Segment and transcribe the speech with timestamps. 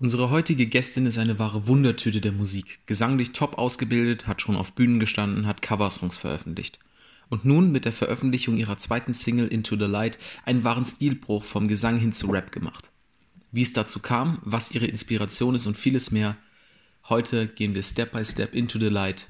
[0.00, 2.78] Unsere heutige Gästin ist eine wahre Wundertüte der Musik.
[2.86, 6.78] Gesanglich top ausgebildet, hat schon auf Bühnen gestanden, hat Coversongs veröffentlicht.
[7.30, 11.66] Und nun mit der Veröffentlichung ihrer zweiten Single Into the Light einen wahren Stilbruch vom
[11.66, 12.92] Gesang hin zu Rap gemacht.
[13.50, 16.36] Wie es dazu kam, was ihre Inspiration ist und vieles mehr.
[17.08, 19.26] Heute gehen wir Step by Step into the Light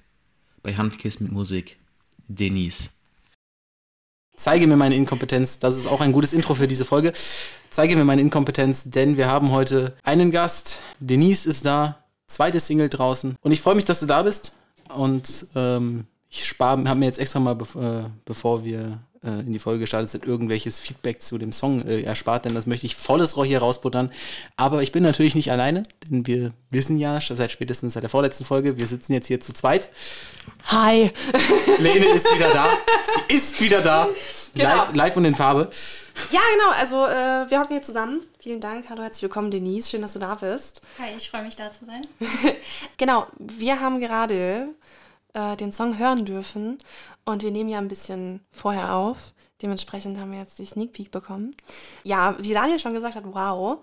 [0.63, 1.79] bei Handkiss mit Musik.
[2.29, 2.91] Denise.
[4.39, 5.59] Zeige mir meine Inkompetenz.
[5.59, 7.13] Das ist auch ein gutes Intro für diese Folge.
[7.71, 10.79] Zeige mir meine Inkompetenz, denn wir haben heute einen Gast.
[11.01, 13.35] Denise ist da, zweite Single draußen.
[13.41, 14.53] Und ich freue mich, dass du da bist.
[14.95, 19.59] Und ähm, ich habe mir jetzt extra mal, bev äh, bevor wir äh, in die
[19.59, 23.37] Folge gestartet sind, irgendwelches Feedback zu dem Song äh, erspart, denn das möchte ich volles
[23.37, 24.11] Rohr hier rausbuttern.
[24.57, 28.45] Aber ich bin natürlich nicht alleine, denn wir wissen ja seit spätestens seit der vorletzten
[28.45, 29.89] Folge, wir sitzen jetzt hier zu zweit.
[30.67, 31.11] Hi!
[31.79, 32.69] Lene ist wieder da.
[33.29, 34.09] Sie ist wieder da.
[34.55, 34.77] Genau.
[34.77, 35.69] Live, live und in Farbe.
[36.31, 36.71] Ja, genau.
[36.79, 38.21] Also, äh, wir hocken hier zusammen.
[38.41, 38.87] Vielen Dank.
[38.89, 39.91] Hallo, herzlich willkommen, Denise.
[39.91, 40.81] Schön, dass du da bist.
[40.99, 42.07] Hi, ich freue mich, da zu sein.
[42.97, 43.27] genau.
[43.39, 44.69] Wir haben gerade
[45.39, 46.79] äh, den Song hören dürfen
[47.25, 49.33] und wir nehmen ja ein bisschen vorher auf.
[49.63, 51.55] Dementsprechend haben wir jetzt die Sneak Peek bekommen.
[52.03, 53.79] Ja, wie Daniel schon gesagt hat, wow.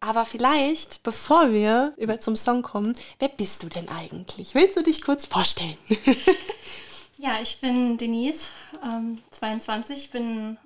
[0.00, 4.54] Aber vielleicht, bevor wir über zum Song kommen, wer bist du denn eigentlich?
[4.54, 5.76] Willst du dich kurz vorstellen?
[7.18, 8.50] ja, ich bin Denise,
[8.84, 10.56] ähm, 22, bin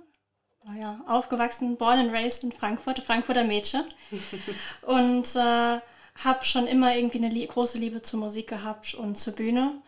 [0.65, 3.85] naja, aufgewachsen, born and raised in Frankfurt, Frankfurter Mädchen.
[4.83, 5.81] und äh,
[6.25, 9.81] habe schon immer irgendwie eine große Liebe zur Musik gehabt und zur Bühne.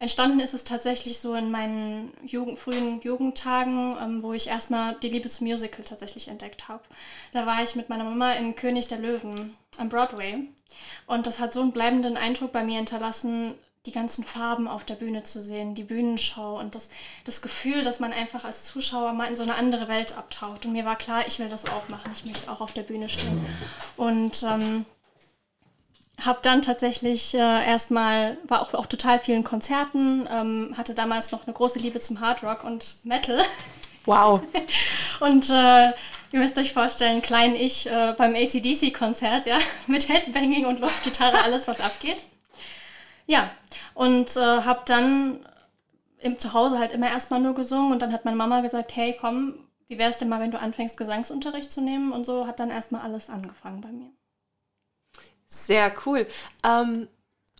[0.00, 5.08] Entstanden ist es tatsächlich so in meinen Jugend, frühen Jugendtagen, ähm, wo ich erstmal die
[5.08, 6.84] Liebe zum Musical tatsächlich entdeckt habe.
[7.32, 10.48] Da war ich mit meiner Mama in König der Löwen am Broadway.
[11.06, 13.54] Und das hat so einen bleibenden Eindruck bei mir hinterlassen,
[13.86, 16.90] die ganzen Farben auf der Bühne zu sehen, die Bühnenshow und das,
[17.24, 20.64] das Gefühl, dass man einfach als Zuschauer mal in so eine andere Welt abtaucht.
[20.64, 23.08] Und mir war klar, ich will das auch machen, ich möchte auch auf der Bühne
[23.08, 23.44] stehen.
[23.96, 24.84] Und ähm,
[26.24, 31.46] habe dann tatsächlich äh, erstmal, war auch, auch total vielen Konzerten, ähm, hatte damals noch
[31.46, 33.42] eine große Liebe zum Hard Rock und Metal.
[34.04, 34.40] Wow.
[35.20, 35.88] und äh,
[36.32, 41.68] ihr müsst euch vorstellen, klein ich äh, beim ACDC-Konzert, ja, mit Headbanging und Luftgitarre, alles
[41.68, 42.18] was abgeht.
[43.26, 43.50] Ja,
[43.94, 45.38] und äh, habe dann
[46.20, 49.54] im Zuhause halt immer erstmal nur gesungen und dann hat meine Mama gesagt, hey, komm,
[49.86, 52.12] wie wäre es denn mal, wenn du anfängst, Gesangsunterricht zu nehmen?
[52.12, 54.10] Und so hat dann erstmal alles angefangen bei mir.
[55.68, 56.26] Sehr cool.
[56.64, 57.08] Ähm,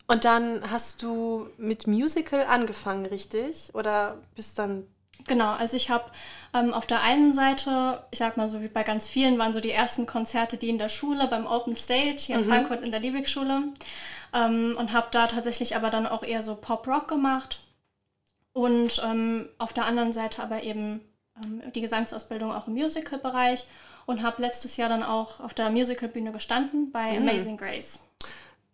[0.06, 3.70] und dann hast du mit Musical angefangen, richtig?
[3.74, 4.86] Oder bist dann.
[5.26, 6.10] Genau, also ich habe
[6.54, 9.60] ähm, auf der einen Seite, ich sag mal so wie bei ganz vielen, waren so
[9.60, 12.48] die ersten Konzerte, die in der Schule beim Open Stage hier in mhm.
[12.48, 13.64] Frankfurt in der Liebig-Schule.
[14.32, 17.60] Ähm, und habe da tatsächlich aber dann auch eher so Pop-Rock gemacht.
[18.54, 21.02] Und ähm, auf der anderen Seite aber eben
[21.44, 23.66] ähm, die Gesangsausbildung auch im Musical-Bereich
[24.08, 27.28] und habe letztes Jahr dann auch auf der Musicalbühne gestanden bei mhm.
[27.28, 28.00] Amazing Grace.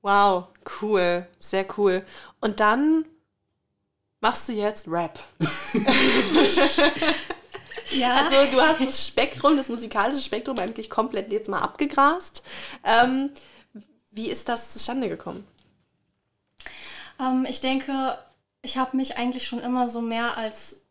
[0.00, 0.44] Wow,
[0.80, 2.06] cool, sehr cool.
[2.40, 3.04] Und dann
[4.20, 5.18] machst du jetzt Rap.
[7.90, 8.14] ja.
[8.14, 12.44] Also du hast das Spektrum, das musikalische Spektrum eigentlich komplett jetzt mal abgegrast.
[12.84, 13.30] Ähm,
[14.12, 15.44] wie ist das zustande gekommen?
[17.18, 18.16] Ähm, ich denke,
[18.62, 20.83] ich habe mich eigentlich schon immer so mehr als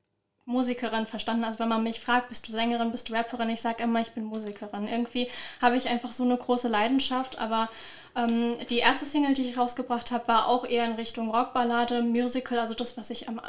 [0.45, 1.43] Musikerin verstanden.
[1.43, 4.11] Also wenn man mich fragt, bist du Sängerin, bist du Rapperin, ich sage immer, ich
[4.11, 4.87] bin Musikerin.
[4.87, 5.29] Irgendwie
[5.61, 7.69] habe ich einfach so eine große Leidenschaft, aber
[8.15, 12.59] ähm, die erste Single, die ich rausgebracht habe, war auch eher in Richtung Rockballade, Musical,
[12.59, 13.41] also das, was ich am,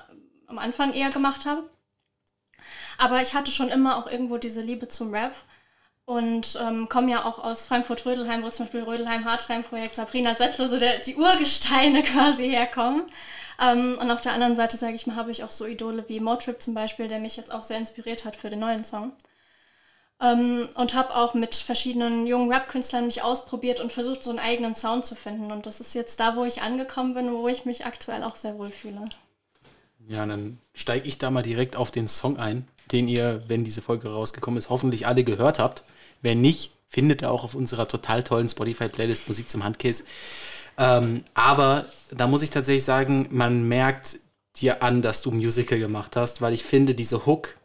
[0.46, 1.68] am Anfang eher gemacht habe.
[2.96, 5.34] Aber ich hatte schon immer auch irgendwo diese Liebe zum Rap
[6.06, 10.98] und ähm, komme ja auch aus Frankfurt-Rödelheim, wo zum Beispiel Rödelheim-Hartreim-Projekt Sabrina Settler, so der,
[10.98, 13.10] die Urgesteine quasi herkommen.
[13.60, 16.20] Ähm, und auf der anderen Seite, sage ich mal, habe ich auch so Idole wie
[16.20, 19.12] Motrip zum Beispiel, der mich jetzt auch sehr inspiriert hat für den neuen Song.
[20.20, 24.74] Ähm, und habe auch mit verschiedenen jungen Rap-Künstlern mich ausprobiert und versucht, so einen eigenen
[24.74, 25.52] Sound zu finden.
[25.52, 28.58] Und das ist jetzt da, wo ich angekommen bin, wo ich mich aktuell auch sehr
[28.58, 29.04] wohl fühle.
[30.06, 33.82] Ja, dann steige ich da mal direkt auf den Song ein, den ihr, wenn diese
[33.82, 35.84] Folge rausgekommen ist, hoffentlich alle gehört habt.
[36.20, 40.04] Wenn nicht, findet ihr auch auf unserer total tollen Spotify-Playlist Musik zum Handkäse.
[40.78, 44.18] Ähm, aber da muss ich tatsächlich sagen, man merkt
[44.56, 47.56] dir an, dass du Musical gemacht hast, weil ich finde, diese Hook,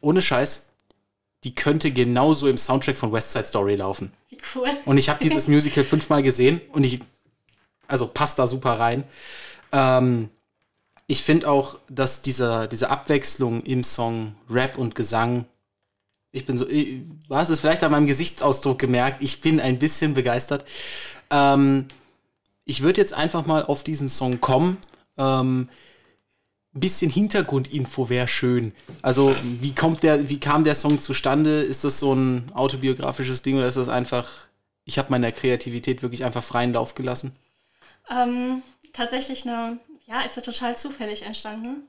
[0.00, 0.70] ohne Scheiß,
[1.44, 4.12] die könnte genauso im Soundtrack von West Side Story laufen.
[4.28, 4.68] Wie cool.
[4.84, 7.00] Und ich habe dieses Musical fünfmal gesehen und ich,
[7.86, 9.04] also passt da super rein.
[9.72, 10.30] Ähm,
[11.06, 15.46] ich finde auch, dass dieser, diese Abwechslung im Song Rap und Gesang,
[16.32, 19.78] ich bin so, ich, du hast es vielleicht an meinem Gesichtsausdruck gemerkt, ich bin ein
[19.78, 20.66] bisschen begeistert.
[21.30, 21.88] Ähm,
[22.68, 24.78] ich würde jetzt einfach mal auf diesen Song kommen.
[25.16, 25.68] Ähm,
[26.72, 28.72] bisschen Hintergrundinfo wäre schön.
[29.02, 31.60] Also, wie kommt der, wie kam der Song zustande?
[31.62, 34.28] Ist das so ein autobiografisches Ding oder ist das einfach
[34.88, 37.36] ich habe meiner Kreativität wirklich einfach freien Lauf gelassen?
[38.10, 38.62] Ähm,
[38.94, 41.86] tatsächlich eine, ja, ist ja total zufällig entstanden.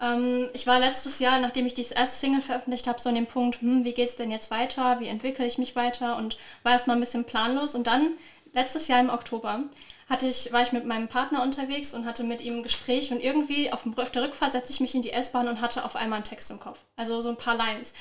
[0.00, 3.26] Ähm, ich war letztes Jahr, nachdem ich dieses erste Single veröffentlicht habe, so an dem
[3.26, 5.00] Punkt, hm, wie geht's denn jetzt weiter?
[5.00, 6.16] Wie entwickle ich mich weiter?
[6.16, 7.74] Und war erstmal ein bisschen planlos.
[7.74, 8.12] Und dann,
[8.52, 9.64] letztes Jahr im Oktober,
[10.08, 13.22] hatte ich, war ich mit meinem Partner unterwegs und hatte mit ihm ein Gespräch und
[13.22, 15.96] irgendwie auf, dem, auf der Rückfahrt setzte ich mich in die S-Bahn und hatte auf
[15.96, 16.78] einmal einen Text im Kopf.
[16.96, 17.92] Also so ein paar Lines.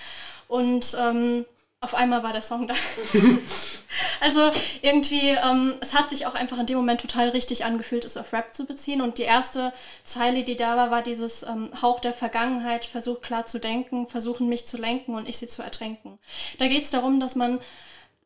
[0.47, 1.45] Und ähm,
[1.79, 2.73] auf einmal war der Song da.
[4.21, 4.49] also
[4.81, 8.33] irgendwie, ähm, es hat sich auch einfach in dem Moment total richtig angefühlt, es auf
[8.33, 9.01] Rap zu beziehen.
[9.01, 13.45] Und die erste Zeile, die da war, war dieses ähm, Hauch der Vergangenheit, versuch klar
[13.45, 16.17] zu denken, versuchen mich zu lenken und ich sie zu ertränken.
[16.57, 17.59] Da geht es darum, dass man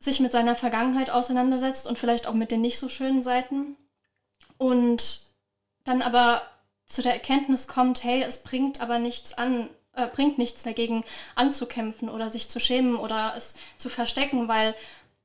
[0.02, 3.78] sich mit seiner Vergangenheit auseinandersetzt und vielleicht auch mit den nicht so schönen Seiten.
[4.58, 5.22] Und
[5.84, 6.42] dann aber
[6.88, 11.04] zu der Erkenntnis kommt, hey, es bringt aber nichts an, äh, bringt nichts dagegen
[11.36, 14.76] anzukämpfen oder sich zu schämen oder es zu verstecken, weil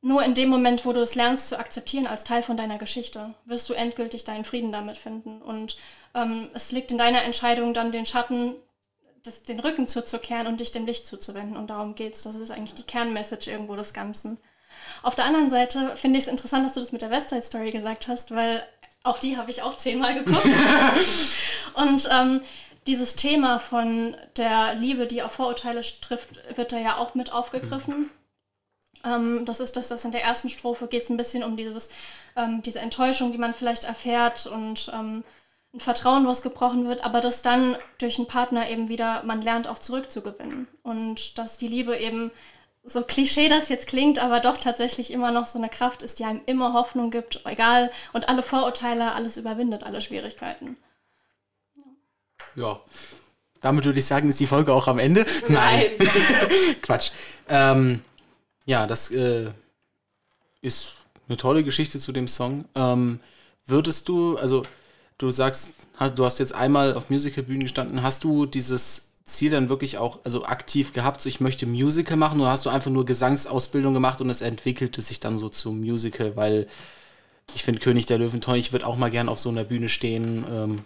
[0.02, 3.34] nur in dem Moment, wo du es lernst zu akzeptieren als Teil von deiner Geschichte,
[3.46, 5.40] wirst du endgültig deinen Frieden damit finden.
[5.40, 5.78] Und
[6.14, 8.55] ähm, es liegt in deiner Entscheidung, dann den Schatten,
[9.25, 11.56] das, den Rücken zuzukehren und dich dem Licht zuzuwenden.
[11.56, 12.23] Und darum geht's.
[12.23, 14.38] Das ist eigentlich die Kernmessage irgendwo des Ganzen.
[15.06, 17.70] Auf der anderen Seite finde ich es interessant, dass du das mit der Westside Story
[17.70, 18.67] gesagt hast, weil
[19.05, 20.44] auch die habe ich auch zehnmal geguckt.
[21.75, 22.41] und ähm,
[22.88, 28.11] dieses Thema von der Liebe, die auf Vorurteile trifft, wird da ja auch mit aufgegriffen.
[29.05, 31.91] Ähm, das ist das, das in der ersten Strophe geht es ein bisschen um dieses,
[32.35, 35.23] ähm, diese Enttäuschung, die man vielleicht erfährt und ähm,
[35.73, 39.69] ein Vertrauen, was gebrochen wird, aber dass dann durch einen Partner eben wieder man lernt,
[39.69, 40.67] auch zurückzugewinnen.
[40.82, 42.32] Und dass die Liebe eben,
[42.87, 46.25] so klischee das jetzt klingt, aber doch tatsächlich immer noch so eine Kraft ist, die
[46.25, 50.77] einem immer Hoffnung gibt, egal, und alle Vorurteile, alles überwindet, alle Schwierigkeiten
[52.56, 52.81] ja.
[53.61, 55.25] Damit würde ich sagen, ist die Folge auch am Ende.
[55.49, 55.85] Nein.
[56.83, 57.11] Quatsch.
[57.49, 58.03] Ähm,
[58.65, 59.50] ja, das äh,
[60.61, 60.94] ist
[61.29, 62.67] eine tolle Geschichte zu dem Song.
[62.75, 63.21] Ähm,
[63.67, 64.62] würdest du, also
[65.19, 69.69] du sagst, hast, du hast jetzt einmal auf Musicalbühnen gestanden, hast du dieses Ziel dann
[69.69, 73.05] wirklich auch also aktiv gehabt, so ich möchte Musical machen oder hast du einfach nur
[73.05, 76.69] Gesangsausbildung gemacht und es entwickelte sich dann so zum Musical, weil
[77.55, 79.88] ich finde König der Löwen toll, ich würde auch mal gern auf so einer Bühne
[79.88, 80.44] stehen.
[80.50, 80.84] Ähm,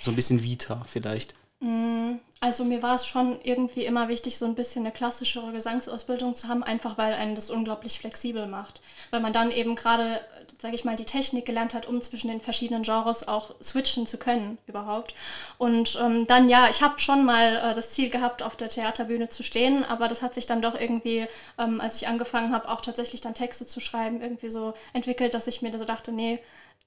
[0.00, 1.34] so ein bisschen Vita vielleicht.
[1.60, 6.34] Mm, also mir war es schon irgendwie immer wichtig, so ein bisschen eine klassischere Gesangsausbildung
[6.34, 8.80] zu haben, einfach weil einen das unglaublich flexibel macht.
[9.10, 10.20] Weil man dann eben gerade,
[10.60, 14.18] sage ich mal, die Technik gelernt hat, um zwischen den verschiedenen Genres auch switchen zu
[14.18, 15.14] können überhaupt.
[15.56, 19.28] Und ähm, dann ja, ich habe schon mal äh, das Ziel gehabt, auf der Theaterbühne
[19.28, 21.26] zu stehen, aber das hat sich dann doch irgendwie,
[21.58, 25.46] ähm, als ich angefangen habe, auch tatsächlich dann Texte zu schreiben, irgendwie so entwickelt, dass
[25.46, 26.40] ich mir so dachte, nee,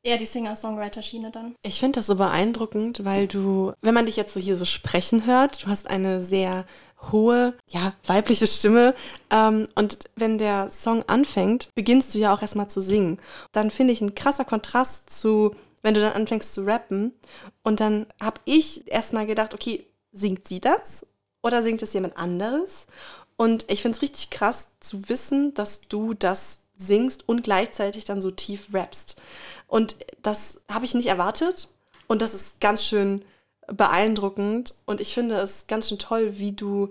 [0.03, 1.56] eher die Singer-Songwriter-Schiene dann.
[1.62, 5.25] Ich finde das so beeindruckend, weil du, wenn man dich jetzt so hier so sprechen
[5.25, 6.65] hört, du hast eine sehr
[7.12, 8.94] hohe, ja, weibliche Stimme.
[9.30, 13.18] Ähm, und wenn der Song anfängt, beginnst du ja auch erstmal zu singen.
[13.51, 15.51] Dann finde ich ein krasser Kontrast zu,
[15.81, 17.13] wenn du dann anfängst zu rappen.
[17.63, 21.06] Und dann habe ich erstmal gedacht, okay, singt sie das?
[21.44, 22.86] Oder singt es jemand anderes?
[23.36, 28.21] Und ich finde es richtig krass zu wissen, dass du das singst und gleichzeitig dann
[28.21, 29.19] so tief rappst.
[29.68, 31.69] Und das habe ich nicht erwartet.
[32.07, 33.24] Und das ist ganz schön
[33.73, 34.75] beeindruckend.
[34.85, 36.89] Und ich finde es ganz schön toll, wie du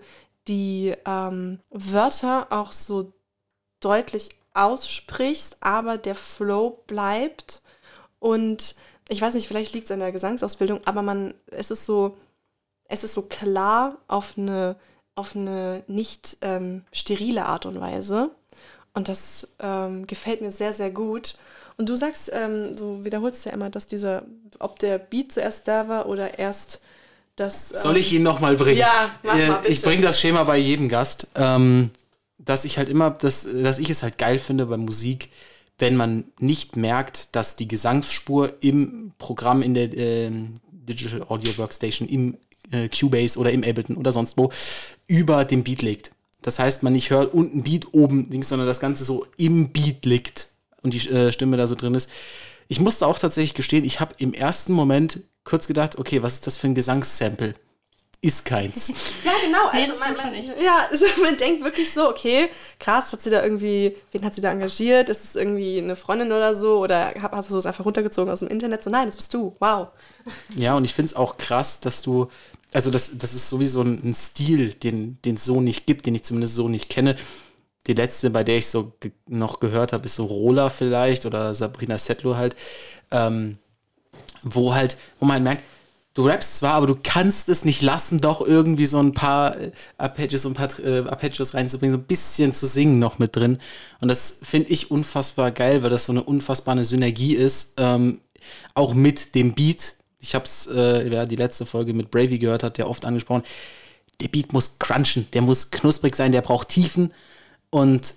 [0.48, 3.12] die ähm, Wörter auch so
[3.80, 7.62] deutlich aussprichst, aber der Flow bleibt.
[8.18, 8.74] Und
[9.08, 12.16] ich weiß nicht, vielleicht liegt es an der Gesangsausbildung, aber man, es ist so,
[12.84, 14.76] es ist so klar auf eine,
[15.14, 18.30] auf eine nicht ähm, sterile Art und Weise.
[18.92, 21.38] Und das ähm, gefällt mir sehr, sehr gut.
[21.76, 24.24] Und du sagst, ähm, du wiederholst ja immer, dass dieser,
[24.58, 26.82] ob der Beat zuerst da war oder erst
[27.36, 27.72] das.
[27.72, 28.78] Ähm, Soll ich ihn nochmal bringen?
[28.78, 29.72] Ja, mach mal, bitte.
[29.72, 31.26] Ich bringe das Schema bei jedem Gast.
[31.34, 31.90] Ähm,
[32.38, 35.28] dass ich halt immer, dass, dass ich es halt geil finde bei Musik,
[35.78, 40.30] wenn man nicht merkt, dass die Gesangsspur im Programm in der äh,
[40.70, 42.36] Digital Audio Workstation, im
[42.70, 44.50] äh, Cubase oder im Ableton oder sonst wo
[45.06, 46.12] über dem Beat liegt.
[46.42, 50.06] Das heißt, man nicht hört unten Beat, oben links, sondern das Ganze so im Beat
[50.06, 50.48] liegt
[50.82, 52.10] und die äh, Stimme da so drin ist.
[52.68, 56.46] Ich musste auch tatsächlich gestehen, ich habe im ersten Moment kurz gedacht, okay, was ist
[56.46, 57.54] das für ein Gesangssample?
[58.22, 58.88] Ist keins.
[59.24, 59.68] Ja, genau.
[59.68, 63.42] Also Nee, man, man, ja, also man denkt wirklich so, okay, krass, hat sie da
[63.42, 65.08] irgendwie, wen hat sie da engagiert?
[65.08, 66.78] Ist es irgendwie eine Freundin oder so?
[66.80, 68.84] Oder hab- hast du es einfach runtergezogen aus dem Internet?
[68.84, 69.56] So, nein, das bist du.
[69.58, 69.88] Wow.
[70.54, 72.28] Ja, und ich finde es auch krass, dass du,
[72.72, 76.14] also das, das ist sowieso ein, ein Stil, den den es so nicht gibt, den
[76.14, 77.16] ich zumindest so nicht kenne.
[77.86, 81.54] Die letzte, bei der ich so ge noch gehört habe, ist so Rola vielleicht oder
[81.54, 82.54] Sabrina Settler halt,
[83.10, 83.58] ähm,
[84.42, 85.62] wo halt, wo man merkt,
[86.14, 89.70] du rappst zwar, aber du kannst es nicht lassen, doch irgendwie so ein paar äh,
[89.96, 93.58] Arpeggios und ein paar äh, Arpeggios reinzubringen, so ein bisschen zu singen noch mit drin.
[94.00, 98.20] Und das finde ich unfassbar geil, weil das so eine unfassbare Synergie ist, ähm,
[98.74, 99.94] auch mit dem Beat.
[100.18, 103.44] Ich habe es, äh, ja, die letzte Folge mit Bravey gehört, hat ja oft angesprochen.
[104.20, 107.14] Der Beat muss crunchen, der muss knusprig sein, der braucht Tiefen.
[107.70, 108.14] Und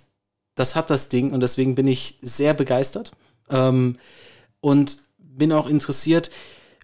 [0.56, 3.12] das hat das Ding und deswegen bin ich sehr begeistert.
[3.50, 3.98] Ähm,
[4.62, 6.32] und bin auch interessiert,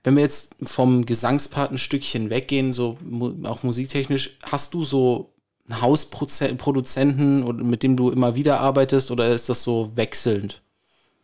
[0.04, 2.98] wenn wir jetzt vom Gesangspart ein Stückchen weggehen, so
[3.44, 5.34] auch musiktechnisch, hast du so
[5.70, 10.62] einen Hausproduzenten, mit dem du immer wieder arbeitest oder ist das so wechselnd?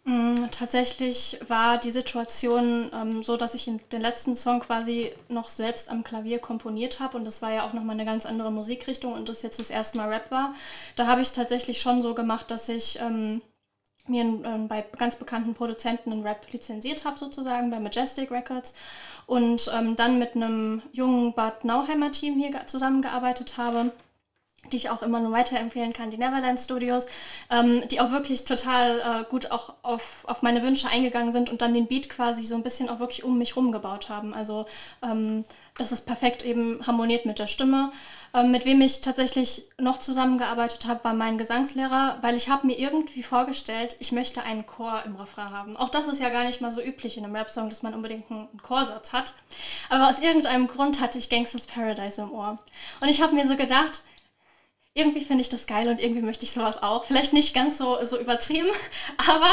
[0.07, 5.89] Mm, tatsächlich war die Situation ähm, so, dass ich den letzten Song quasi noch selbst
[5.89, 9.29] am Klavier komponiert habe und das war ja auch nochmal eine ganz andere Musikrichtung und
[9.29, 10.53] das jetzt das erste Mal Rap war.
[10.95, 13.41] Da habe ich es tatsächlich schon so gemacht, dass ich ähm,
[14.07, 18.75] mir ähm, bei ganz bekannten Produzenten einen Rap lizenziert habe, sozusagen bei Majestic Records.
[19.25, 23.91] Und ähm, dann mit einem jungen Bad Nauheimer Team hier zusammengearbeitet habe,
[24.72, 27.07] die ich auch immer nur weiterempfehlen kann, die Neverland Studios,
[27.50, 31.62] ähm, die auch wirklich total äh, gut auch auf, auf meine Wünsche eingegangen sind und
[31.62, 34.34] dann den Beat quasi so ein bisschen auch wirklich um mich rum gebaut haben.
[34.34, 34.65] Also
[35.03, 35.43] ähm,
[35.77, 37.91] dass es perfekt eben harmoniert mit der Stimme.
[38.34, 42.77] Ähm, mit wem ich tatsächlich noch zusammengearbeitet habe, war mein Gesangslehrer, weil ich habe mir
[42.77, 45.77] irgendwie vorgestellt, ich möchte einen Chor im Refrain haben.
[45.77, 48.29] Auch das ist ja gar nicht mal so üblich in einem Rap-Song, dass man unbedingt
[48.31, 49.34] einen Chorsatz hat.
[49.89, 52.57] Aber aus irgendeinem Grund hatte ich Gangsters Paradise im Ohr.
[53.01, 54.01] Und ich habe mir so gedacht,
[54.96, 57.04] irgendwie finde ich das geil und irgendwie möchte ich sowas auch.
[57.04, 58.70] Vielleicht nicht ganz so, so übertrieben,
[59.18, 59.50] aber,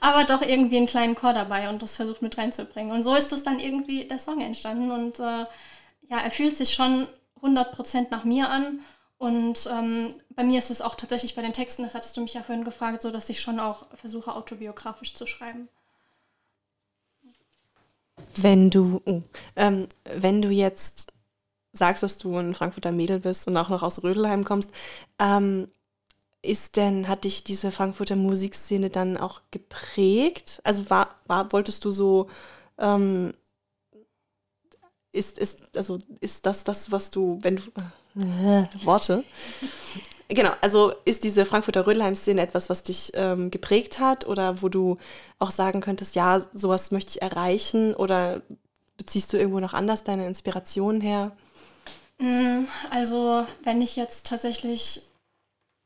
[0.00, 2.90] aber doch irgendwie einen kleinen Chor dabei und das versucht mit reinzubringen.
[2.90, 5.44] Und so ist es dann irgendwie der Song entstanden und äh,
[6.08, 7.06] ja, er fühlt sich schon
[7.42, 8.80] 100% nach mir an.
[9.18, 12.34] Und ähm, bei mir ist es auch tatsächlich bei den Texten, das hattest du mich
[12.34, 15.68] ja vorhin gefragt, so dass ich schon auch versuche, autobiografisch zu schreiben.
[18.34, 19.22] Wenn du, oh,
[19.56, 21.12] ähm, wenn du jetzt
[21.76, 24.70] sagst, dass du ein Frankfurter Mädel bist und auch noch aus Rödelheim kommst,
[25.18, 25.68] ähm,
[26.42, 30.60] ist denn, hat dich diese Frankfurter Musikszene dann auch geprägt?
[30.64, 32.28] Also war, war wolltest du so
[32.78, 33.32] ähm,
[35.16, 37.62] ist, ist, also ist das das, was du, wenn du,
[38.20, 39.24] äh, Worte.
[40.28, 44.98] Genau, also ist diese Frankfurter Rödelheim-Szene etwas, was dich ähm, geprägt hat oder wo du
[45.38, 48.42] auch sagen könntest, ja, sowas möchte ich erreichen oder
[48.96, 51.36] beziehst du irgendwo noch anders deine Inspiration her?
[52.18, 55.02] Mm, also, wenn ich jetzt tatsächlich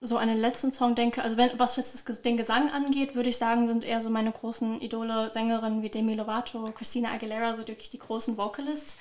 [0.01, 1.75] so an den letzten Song denke, also wenn, was
[2.23, 6.15] den Gesang angeht, würde ich sagen, sind eher so meine großen Idole Sängerinnen wie Demi
[6.15, 8.99] Lovato, Christina Aguilera, so wirklich die großen Vocalists,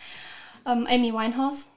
[0.65, 1.67] ähm, Amy Winehouse.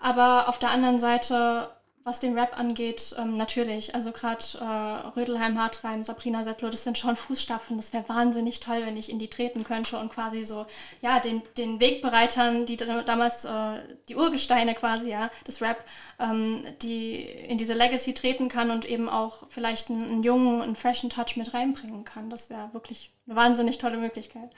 [0.00, 1.70] Aber auf der anderen Seite
[2.06, 3.96] was den Rap angeht, ähm, natürlich.
[3.96, 7.76] Also gerade äh, Rödelheim, Hartreim, Sabrina Settler, das sind schon Fußstapfen.
[7.76, 10.66] Das wäre wahnsinnig toll, wenn ich in die treten könnte und quasi so,
[11.02, 15.84] ja, den, den Wegbereitern, die damals äh, die Urgesteine quasi, ja, des Rap,
[16.20, 20.76] ähm, die in diese Legacy treten kann und eben auch vielleicht einen, einen jungen, einen
[20.76, 22.30] freshen Touch mit reinbringen kann.
[22.30, 24.50] Das wäre wirklich eine wahnsinnig tolle Möglichkeit.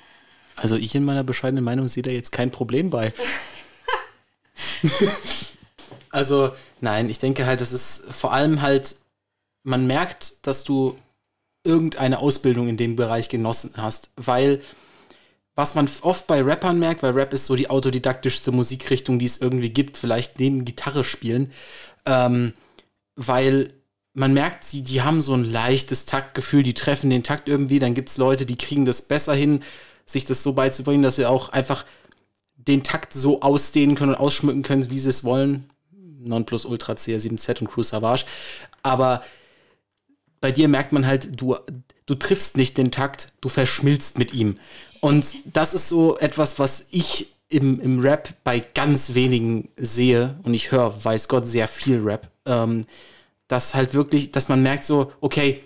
[0.55, 3.15] Also ich in meiner bescheidenen Meinung sehe da jetzt kein Problem bei.
[6.11, 8.97] Also, nein, ich denke halt, das ist vor allem halt,
[9.63, 10.97] man merkt, dass du
[11.65, 14.61] irgendeine Ausbildung in dem Bereich genossen hast, weil
[15.59, 19.39] was man oft bei Rappern merkt, weil Rap ist so die autodidaktischste Musikrichtung, die es
[19.39, 21.51] irgendwie gibt, vielleicht neben Gitarre spielen,
[22.07, 22.53] ähm,
[23.17, 23.73] weil
[24.15, 27.95] man merkt, sie, die haben so ein leichtes Taktgefühl, die treffen den Takt irgendwie, dann
[27.95, 29.65] gibt es Leute, die kriegen das besser hin,
[30.07, 31.85] sich das so beizubringen, dass sie auch einfach
[32.55, 35.69] den Takt so ausdehnen können und ausschmücken können, wie sie es wollen.
[36.19, 38.25] Nonplusultra CR7Z und Cruise Savage.
[38.83, 39.23] Aber
[40.41, 41.57] bei dir merkt man halt, du,
[42.07, 44.59] du triffst nicht den Takt, du verschmilzt mit ihm.
[45.01, 50.39] Und das ist so etwas, was ich im, im Rap bei ganz wenigen sehe.
[50.43, 52.31] Und ich höre, weiß Gott, sehr viel Rap.
[52.47, 52.87] Ähm,
[53.47, 55.63] dass halt wirklich, dass man merkt so, okay,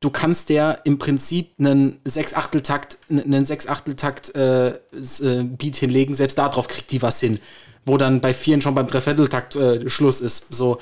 [0.00, 6.68] du kannst der im Prinzip einen Sechsachteltakt, einen Sechsachteltakt äh, äh, Beat hinlegen, selbst darauf
[6.68, 7.38] kriegt die was hin
[7.86, 10.52] wo dann bei vielen schon beim Dreivierteltakt äh, Schluss ist.
[10.52, 10.78] So.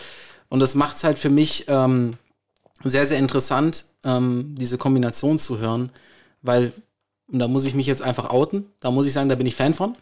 [0.49, 2.15] Und das macht es halt für mich ähm,
[2.83, 5.91] sehr, sehr interessant, ähm, diese Kombination zu hören,
[6.43, 6.73] weil,
[7.31, 9.55] und da muss ich mich jetzt einfach outen, da muss ich sagen, da bin ich
[9.55, 9.97] Fan von,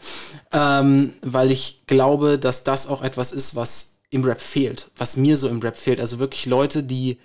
[0.53, 5.37] ähm, weil ich glaube, dass das auch etwas ist, was im Rap fehlt, was mir
[5.37, 6.01] so im Rap fehlt.
[6.01, 7.19] Also wirklich Leute, die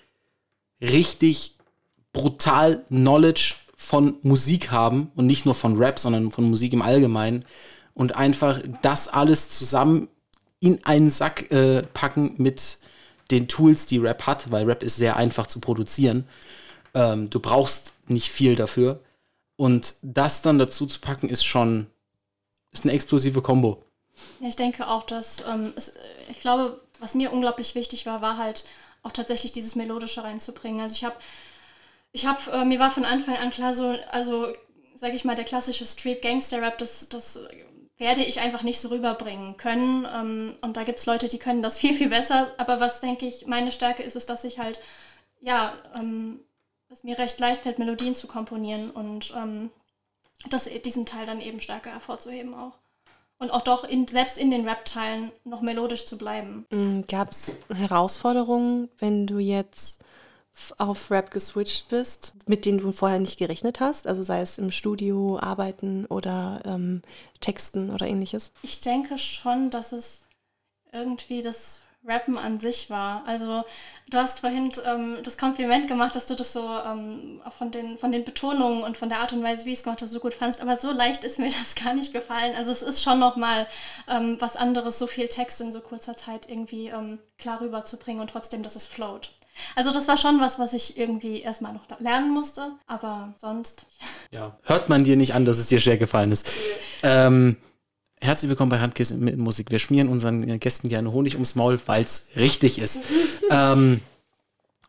[0.82, 1.58] richtig
[2.14, 7.46] brutal Knowledge von Musik haben und nicht nur von Rap, sondern von Musik im Allgemeinen
[7.98, 10.08] und einfach das alles zusammen
[10.60, 12.78] in einen Sack äh, packen mit
[13.32, 16.30] den Tools, die Rap hat, weil Rap ist sehr einfach zu produzieren.
[16.94, 19.02] Ähm, du brauchst nicht viel dafür.
[19.56, 21.88] Und das dann dazu zu packen, ist schon,
[22.72, 23.84] ist eine explosive Kombo.
[24.42, 25.94] Ja, ich denke auch, dass ähm, es,
[26.30, 28.66] ich glaube, was mir unglaublich wichtig war, war halt
[29.02, 30.82] auch tatsächlich dieses Melodische reinzubringen.
[30.82, 31.16] Also ich habe,
[32.12, 34.54] ich habe, äh, mir war von Anfang an klar so, also
[34.96, 37.40] sage ich mal, der klassische Street Gangster Rap, das, das
[37.98, 40.08] werde ich einfach nicht so rüberbringen können.
[40.14, 42.52] Ähm, und da gibt es Leute, die können das viel, viel besser.
[42.58, 44.82] Aber was denke ich, meine Stärke ist es, dass ich halt,
[45.42, 46.40] ja, ähm,
[46.90, 49.72] es mir recht leicht fällt, Melodien zu komponieren und ähm,
[50.50, 52.78] das, diesen Teil dann eben stärker hervorzuheben auch.
[53.40, 56.66] Und auch doch in, selbst in den Rap-Teilen noch melodisch zu bleiben.
[56.72, 60.04] Mm, Gab es Herausforderungen, wenn du jetzt
[60.78, 64.08] auf Rap geswitcht bist, mit denen du vorher nicht gerechnet hast?
[64.08, 67.02] Also sei es im Studio, Arbeiten oder ähm,
[67.40, 68.52] Texten oder ähnliches?
[68.64, 70.22] Ich denke schon, dass es
[70.92, 73.24] irgendwie das Rappen an sich war.
[73.28, 73.64] Also
[74.10, 78.12] du hast vorhin ähm, das Kompliment gemacht, dass du das so ähm, von, den, von
[78.12, 80.34] den Betonungen und von der Art und Weise, wie ich es gemacht habe, so gut
[80.34, 80.62] fandst.
[80.62, 82.56] Aber so leicht ist mir das gar nicht gefallen.
[82.56, 83.68] Also es ist schon nochmal
[84.08, 88.30] ähm, was anderes, so viel Text in so kurzer Zeit irgendwie ähm, klar rüberzubringen und
[88.30, 89.32] trotzdem, dass es float.
[89.76, 93.86] Also das war schon was, was ich irgendwie erstmal noch lernen musste, aber sonst.
[94.32, 96.50] Ja, hört man dir nicht an, dass es dir schwer gefallen ist.
[97.04, 97.58] Ähm,
[98.20, 99.72] herzlich willkommen bei Handkissen mit Musik.
[99.72, 103.00] Wir schmieren unseren Gästen gerne Honig ums Maul, weil es richtig ist.
[103.52, 104.02] ähm,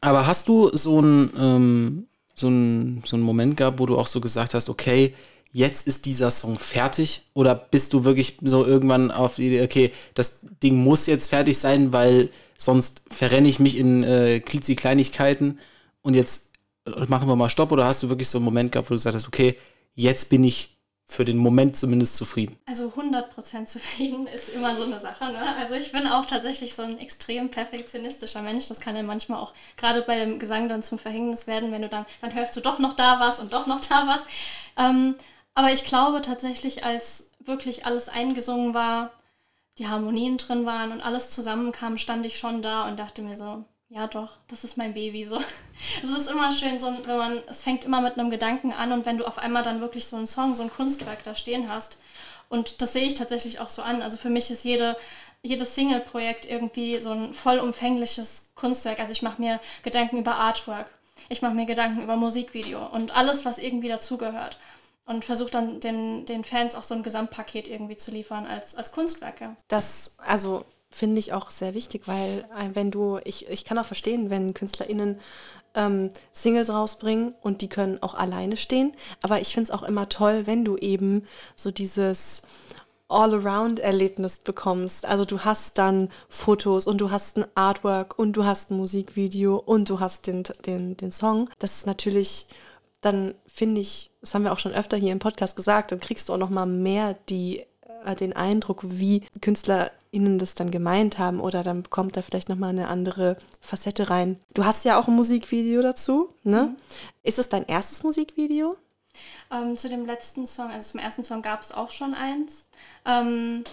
[0.01, 4.21] aber hast du so einen ähm, so so einen Moment gehabt, wo du auch so
[4.21, 5.15] gesagt hast, okay,
[5.51, 7.23] jetzt ist dieser Song fertig?
[7.35, 11.59] Oder bist du wirklich so irgendwann auf die Idee, okay, das Ding muss jetzt fertig
[11.59, 15.59] sein, weil sonst verrenne ich mich in äh, klitzi-Kleinigkeiten
[16.03, 16.53] und jetzt
[16.87, 17.73] äh, machen wir mal Stopp?
[17.73, 19.57] Oder hast du wirklich so einen Moment gehabt, wo du gesagt hast, okay,
[19.95, 20.79] jetzt bin ich
[21.11, 22.59] für den Moment zumindest zufrieden?
[22.67, 25.33] Also 100% zufrieden ist immer so eine Sache.
[25.33, 25.57] Ne?
[25.59, 28.69] Also ich bin auch tatsächlich so ein extrem perfektionistischer Mensch.
[28.69, 31.89] Das kann ja manchmal auch gerade bei dem Gesang dann zum Verhängnis werden, wenn du
[31.89, 34.27] dann, dann hörst du doch noch da was und doch noch da was.
[34.77, 35.15] Ähm,
[35.59, 39.11] aber ich glaube tatsächlich, als wirklich alles eingesungen war,
[39.79, 43.65] die Harmonien drin waren und alles zusammenkam, stand ich schon da und dachte mir so,
[43.89, 45.41] ja doch, das ist mein Baby so.
[46.05, 49.05] Es ist immer schön, so, wenn man, es fängt immer mit einem Gedanken an und
[49.05, 51.99] wenn du auf einmal dann wirklich so einen Song, so ein Kunstwerk da stehen hast.
[52.49, 54.01] Und das sehe ich tatsächlich auch so an.
[54.01, 54.97] Also für mich ist jede,
[55.43, 59.01] jedes Single-Projekt irgendwie so ein vollumfängliches Kunstwerk.
[59.01, 60.89] Also ich mache mir Gedanken über Artwork,
[61.29, 64.57] ich mache mir Gedanken über Musikvideo und alles, was irgendwie dazugehört
[65.09, 68.93] und versucht dann den, den Fans auch so ein Gesamtpaket irgendwie zu liefern als, als
[68.93, 69.57] Kunstwerke.
[69.67, 73.87] Das, also finde ich auch sehr wichtig, weil äh, wenn du, ich, ich kann auch
[73.87, 75.19] verstehen, wenn KünstlerInnen
[75.75, 78.93] ähm, Singles rausbringen und die können auch alleine stehen,
[79.23, 82.43] aber ich finde es auch immer toll, wenn du eben so dieses
[83.09, 85.07] All-Around-Erlebnis bekommst.
[85.07, 89.57] Also du hast dann Fotos und du hast ein Artwork und du hast ein Musikvideo
[89.57, 91.49] und du hast den, den, den Song.
[91.59, 92.47] Das ist natürlich
[93.01, 96.29] dann finde ich, das haben wir auch schon öfter hier im Podcast gesagt, dann kriegst
[96.29, 97.65] du auch noch mal mehr die,
[98.05, 102.57] äh, den Eindruck, wie KünstlerInnen das dann gemeint haben oder dann kommt da vielleicht noch
[102.57, 104.41] mal eine andere Facette rein.
[104.55, 106.75] Du hast ja auch ein Musikvideo dazu, ne?
[106.75, 106.77] Mhm.
[107.23, 108.77] Ist es dein erstes Musikvideo?
[109.51, 112.67] Ähm, zu dem letzten Song, also zum ersten Song gab es auch schon eins.
[113.05, 113.65] Ähm,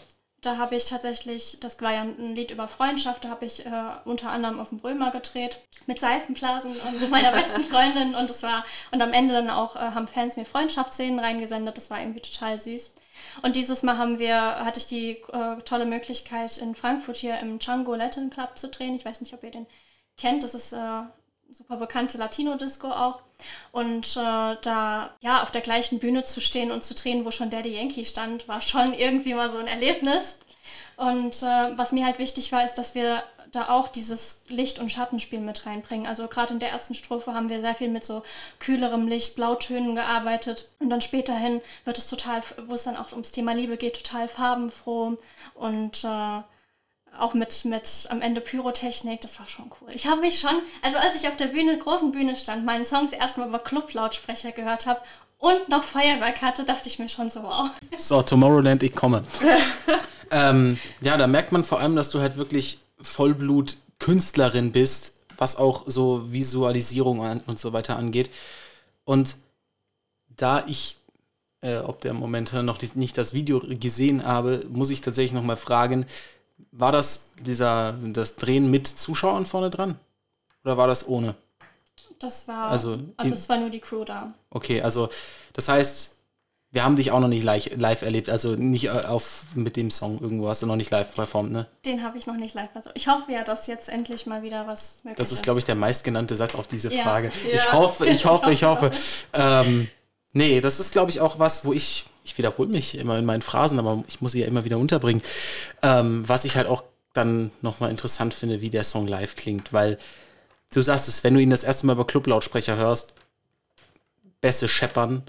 [0.45, 3.71] da habe ich tatsächlich, das war ja ein Lied über Freundschaft, da habe ich äh,
[4.05, 8.65] unter anderem auf dem Brömer gedreht mit Seifenblasen und meiner besten Freundin und es war
[8.91, 12.59] und am Ende dann auch äh, haben Fans mir Freundschaftsszenen reingesendet, das war irgendwie total
[12.59, 12.95] süß.
[13.41, 17.59] Und dieses Mal haben wir, hatte ich die äh, tolle Möglichkeit in Frankfurt hier im
[17.59, 18.95] Django Latin Club zu drehen.
[18.95, 19.67] Ich weiß nicht, ob ihr den
[20.17, 21.01] kennt, das ist äh,
[21.51, 23.21] super bekannte Latino-Disco auch.
[23.71, 27.49] Und äh, da ja auf der gleichen Bühne zu stehen und zu drehen, wo schon
[27.49, 30.39] Daddy Yankee stand, war schon irgendwie mal so ein Erlebnis.
[30.97, 34.91] Und äh, was mir halt wichtig war, ist, dass wir da auch dieses Licht- und
[34.91, 36.07] Schattenspiel mit reinbringen.
[36.07, 38.23] Also gerade in der ersten Strophe haben wir sehr viel mit so
[38.59, 40.69] kühlerem Licht, Blautönen gearbeitet.
[40.79, 44.27] Und dann späterhin wird es total, wo es dann auch ums Thema Liebe geht, total
[44.27, 45.17] farbenfroh
[45.53, 46.41] und äh,
[47.19, 49.89] auch mit, mit am Ende Pyrotechnik, das war schon cool.
[49.93, 53.11] Ich habe mich schon, also als ich auf der Bühne, großen Bühne stand, meinen Songs
[53.11, 54.99] erstmal über Clublautsprecher gehört habe
[55.37, 57.69] und noch Feuerwerk hatte, dachte ich mir schon so, wow.
[57.97, 59.23] So, Tomorrowland, ich komme.
[60.31, 65.83] ähm, ja, da merkt man vor allem, dass du halt wirklich Vollblut-Künstlerin bist, was auch
[65.85, 68.29] so Visualisierung und so weiter angeht.
[69.03, 69.35] Und
[70.27, 70.97] da ich,
[71.61, 75.57] äh, ob der Moment noch nicht das Video gesehen habe, muss ich tatsächlich noch mal
[75.57, 76.05] fragen,
[76.71, 79.99] war das dieser, das Drehen mit Zuschauern vorne dran?
[80.63, 81.35] Oder war das ohne?
[82.19, 84.33] Das war, also, also es war nur die Crew da.
[84.49, 85.09] Okay, also
[85.53, 86.15] das heißt,
[86.71, 90.19] wir haben dich auch noch nicht live, erlebt, also nicht äh, auf, mit dem Song
[90.19, 91.67] irgendwo hast du noch nicht live performt, ne?
[91.85, 92.97] Den habe ich noch nicht live performt.
[92.97, 95.31] Ich hoffe ja, dass jetzt endlich mal wieder was möglich ist.
[95.31, 97.31] Das ist, glaube ich, der meistgenannte Satz auf diese Frage.
[97.47, 97.55] Ja.
[97.55, 98.91] Ich hoffe, ich hoffe, ich hoffe.
[99.33, 99.87] ähm,
[100.35, 103.43] nee, das ist, glaube ich, auch was, wo ich ich wiederhole mich immer in meinen
[103.43, 105.21] Phrasen, aber ich muss sie ja immer wieder unterbringen.
[105.81, 109.97] Ähm, was ich halt auch dann nochmal interessant finde, wie der Song live klingt, weil
[110.73, 113.13] du sagst es, wenn du ihn das erste Mal über Clublautsprecher hörst,
[114.41, 115.23] Bässe scheppern,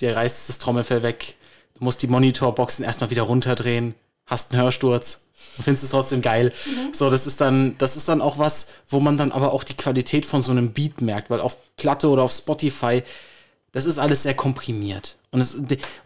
[0.00, 1.36] dir reißt das Trommelfell weg,
[1.74, 3.94] du musst die Monitorboxen erstmal wieder runterdrehen,
[4.26, 5.26] hast einen Hörsturz
[5.58, 6.52] und findest es trotzdem geil.
[6.64, 6.94] Mhm.
[6.94, 9.76] So, das ist dann, das ist dann auch was, wo man dann aber auch die
[9.76, 13.02] Qualität von so einem Beat merkt, weil auf Platte oder auf Spotify,
[13.72, 15.16] das ist alles sehr komprimiert.
[15.30, 15.56] Und, es,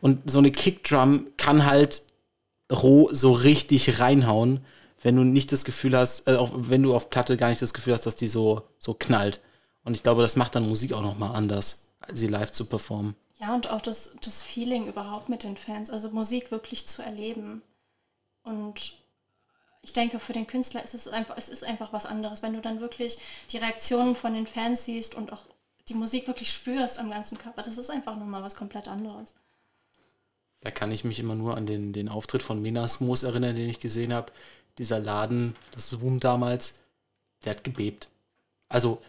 [0.01, 2.03] und so eine Kickdrum kann halt
[2.71, 4.65] roh so richtig reinhauen,
[5.03, 7.75] wenn du nicht das Gefühl hast, äh, auch wenn du auf Platte gar nicht das
[7.75, 9.41] Gefühl hast, dass die so, so knallt.
[9.85, 13.15] Und ich glaube, das macht dann Musik auch nochmal anders, sie live zu performen.
[13.39, 17.63] Ja, und auch das, das Feeling überhaupt mit den Fans, also Musik wirklich zu erleben.
[18.43, 18.95] Und
[19.83, 22.63] ich denke, für den Künstler ist es einfach, es ist einfach was anderes, wenn du
[22.63, 23.19] dann wirklich
[23.51, 25.45] die Reaktionen von den Fans siehst und auch
[25.89, 27.63] die Musik wirklich spürst am ganzen Körper.
[27.63, 29.35] Das ist einfach nochmal was komplett anderes.
[30.61, 33.81] Da kann ich mich immer nur an den, den Auftritt von Menasmos erinnern, den ich
[33.81, 34.33] gesehen habe.
[34.79, 36.81] Dieser Laden, das Zoom damals,
[37.45, 38.09] der hat gebebt.
[38.69, 39.03] Also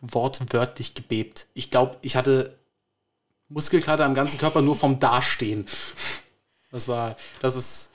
[0.00, 1.46] wortwörtlich gebebt.
[1.54, 2.58] Ich glaube, ich hatte
[3.48, 5.66] Muskelkater am ganzen Körper nur vom Dastehen.
[6.72, 7.92] Das war, das ist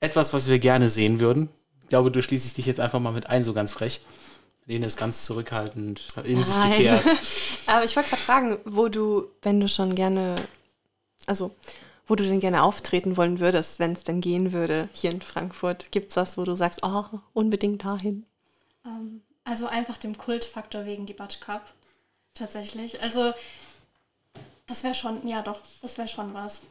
[0.00, 1.48] etwas, was wir gerne sehen würden.
[1.82, 4.00] Ich glaube, du schließe dich jetzt einfach mal mit ein, so ganz frech.
[4.66, 7.04] Lene ist ganz zurückhaltend, in sich gekehrt.
[7.66, 10.34] Aber ich wollte gerade fragen, wo du, wenn du schon gerne,
[11.26, 11.54] also
[12.06, 15.90] wo du denn gerne auftreten wollen würdest, wenn es denn gehen würde hier in Frankfurt.
[15.92, 18.26] Gibt es was, wo du sagst, oh, unbedingt dahin?
[18.84, 21.72] Ähm, also einfach dem Kultfaktor wegen die Batsch Cup.
[22.34, 23.02] Tatsächlich.
[23.02, 23.32] Also
[24.66, 26.62] das wäre schon, ja doch, das wäre schon was.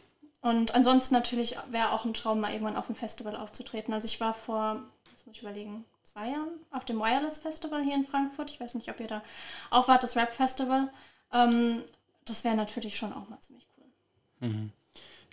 [0.41, 3.93] Und ansonsten natürlich wäre auch ein Traum, mal irgendwann auf dem Festival aufzutreten.
[3.93, 7.95] Also ich war vor, jetzt muss ich überlegen, zwei Jahren auf dem Wireless Festival hier
[7.95, 8.49] in Frankfurt.
[8.49, 9.23] Ich weiß nicht, ob ihr da
[9.71, 10.89] auch wart, das Rap Festival.
[11.33, 11.81] Ähm,
[12.25, 14.47] das wäre natürlich schon auch mal ziemlich cool.
[14.49, 14.71] Mhm.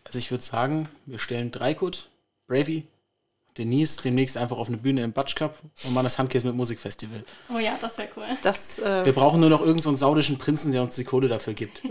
[0.05, 2.09] Also ich würde sagen, wir stellen Dreikut,
[2.49, 2.87] Bravey,
[3.59, 7.23] Denise demnächst einfach auf eine Bühne im Batsch Cup und machen das Handkäse mit Musikfestival.
[7.55, 8.25] Oh ja, das wäre cool.
[8.43, 11.53] Das, äh wir brauchen nur noch irgendeinen so saudischen Prinzen, der uns die Kohle dafür
[11.53, 11.83] gibt.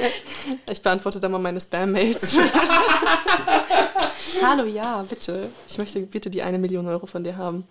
[0.70, 2.38] ich beantworte da mal meine Spam-Mails.
[4.42, 5.50] Hallo, ja, bitte.
[5.68, 7.64] Ich möchte bitte die eine Million Euro von dir haben.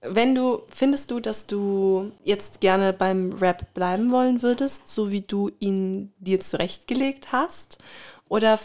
[0.00, 5.22] Wenn du, findest du, dass du jetzt gerne beim Rap bleiben wollen würdest, so wie
[5.22, 7.78] du ihn dir zurechtgelegt hast?
[8.28, 8.58] Oder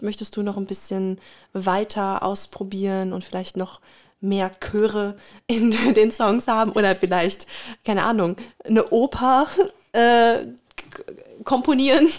[0.00, 1.20] möchtest du noch ein bisschen
[1.52, 3.80] weiter ausprobieren und vielleicht noch
[4.20, 6.72] mehr Chöre in den Songs haben?
[6.72, 7.46] Oder vielleicht,
[7.84, 9.48] keine Ahnung, eine Oper
[9.92, 10.46] äh,
[11.44, 12.08] komponieren?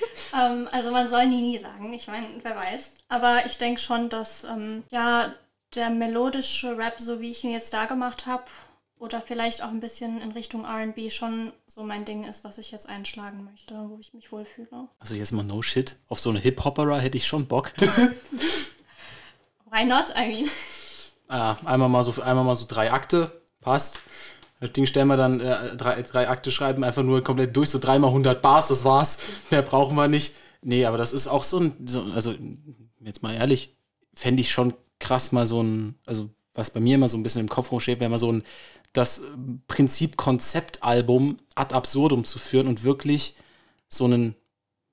[0.32, 2.94] Ähm, also man soll nie nie sagen, ich meine, wer weiß.
[3.08, 5.34] Aber ich denke schon, dass ähm, ja
[5.74, 8.44] der melodische Rap, so wie ich ihn jetzt da gemacht habe,
[9.00, 12.70] oder vielleicht auch ein bisschen in Richtung RB schon so mein Ding ist, was ich
[12.70, 14.88] jetzt einschlagen möchte, wo ich mich wohlfühle.
[14.98, 15.96] Also jetzt mal no shit.
[16.08, 17.72] Auf so eine Hip-Hopera hätte ich schon Bock.
[19.70, 20.10] Why not?
[20.14, 20.50] I mean.
[21.28, 24.00] Ah, einmal mal so, einmal mal so drei Akte, passt.
[24.60, 27.78] Das Ding stellen wir dann äh, drei, drei Akte schreiben, einfach nur komplett durch, so
[27.78, 29.22] dreimal 100 Bars, das war's.
[29.50, 30.34] Mehr brauchen wir nicht.
[30.62, 32.34] Nee, aber das ist auch so ein, so, also
[33.00, 33.74] jetzt mal ehrlich,
[34.14, 37.40] fände ich schon krass mal so ein, also was bei mir immer so ein bisschen
[37.40, 38.42] im Kopf rumsteht, wäre mal so ein,
[38.92, 39.22] das
[39.66, 43.36] Prinzip Konzeptalbum ad absurdum zu führen und wirklich
[43.88, 44.34] so einen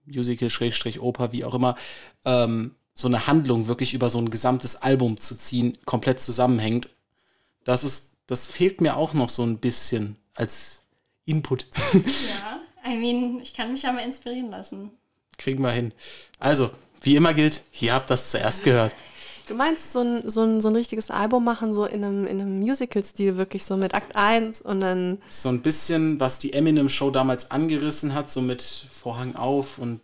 [0.06, 1.76] Musical, Schrägstrich, Oper, wie auch immer,
[2.24, 6.90] ähm, so eine Handlung wirklich über so ein gesamtes Album zu ziehen, komplett zusammenhängt.
[7.64, 10.84] Das ist, das fehlt mir auch noch so ein bisschen als
[11.26, 11.66] Input.
[12.84, 14.92] Ja, I mean, ich kann mich ja mal inspirieren lassen.
[15.38, 15.94] Kriegen wir hin.
[16.40, 16.70] Also,
[17.02, 18.94] wie immer gilt, ihr habt das zuerst gehört.
[19.48, 22.42] Du meinst so ein, so ein, so ein richtiges Album machen, so in einem, in
[22.42, 25.20] einem Musical-Stil, wirklich so mit Akt 1 und dann.
[25.30, 30.02] So ein bisschen, was die Eminem-Show damals angerissen hat, so mit Vorhang auf und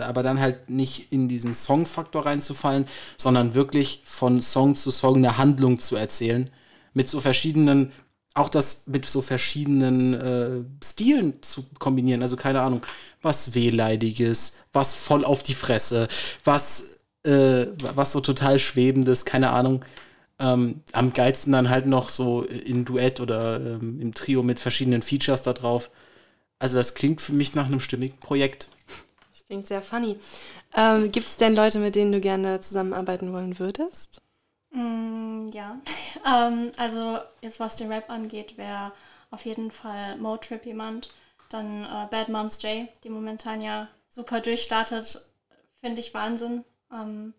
[0.00, 5.38] aber dann halt nicht in diesen Songfaktor reinzufallen, sondern wirklich von Song zu Song eine
[5.38, 6.50] Handlung zu erzählen.
[6.94, 7.92] Mit so verschiedenen,
[8.34, 12.22] auch das mit so verschiedenen äh, Stilen zu kombinieren.
[12.22, 12.82] Also keine Ahnung,
[13.22, 16.08] was Wehleidiges, was voll auf die Fresse,
[16.44, 19.84] was äh, was so total Schwebendes, keine Ahnung.
[20.38, 25.02] Ähm, am geilsten dann halt noch so in Duett oder ähm, im Trio mit verschiedenen
[25.02, 25.90] Features da drauf.
[26.58, 28.68] Also das klingt für mich nach einem stimmigen Projekt.
[29.30, 30.16] Das klingt sehr funny.
[30.76, 34.20] Ähm, Gibt es denn Leute, mit denen du gerne zusammenarbeiten wollen würdest?
[34.74, 35.80] Mm, ja,
[36.26, 38.92] ähm, also jetzt was den Rap angeht, wäre
[39.30, 41.10] auf jeden Fall Motrip jemand.
[41.48, 45.24] Dann äh, Bad Moms J, die momentan ja super durchstartet,
[45.80, 46.64] finde ich Wahnsinn.
[46.92, 47.34] Ähm,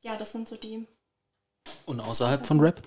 [0.00, 0.86] ja, das sind so die.
[1.86, 2.80] Und außerhalb von Rap?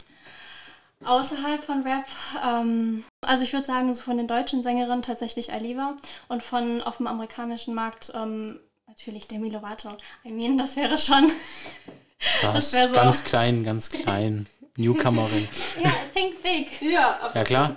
[1.03, 2.07] Außerhalb von Rap,
[2.45, 5.95] ähm, also ich würde sagen, so von den deutschen Sängerinnen tatsächlich Aliva
[6.29, 8.59] und von auf dem amerikanischen Markt ähm,
[8.91, 9.95] Natürlich Demi Lovato.
[10.25, 11.31] I mean, das wäre schon.
[12.41, 12.95] Das, das so.
[12.95, 14.47] Ganz klein, ganz klein.
[14.77, 15.47] Newcomerin.
[15.83, 16.67] ja, think big.
[16.81, 17.75] Ja, ja klar.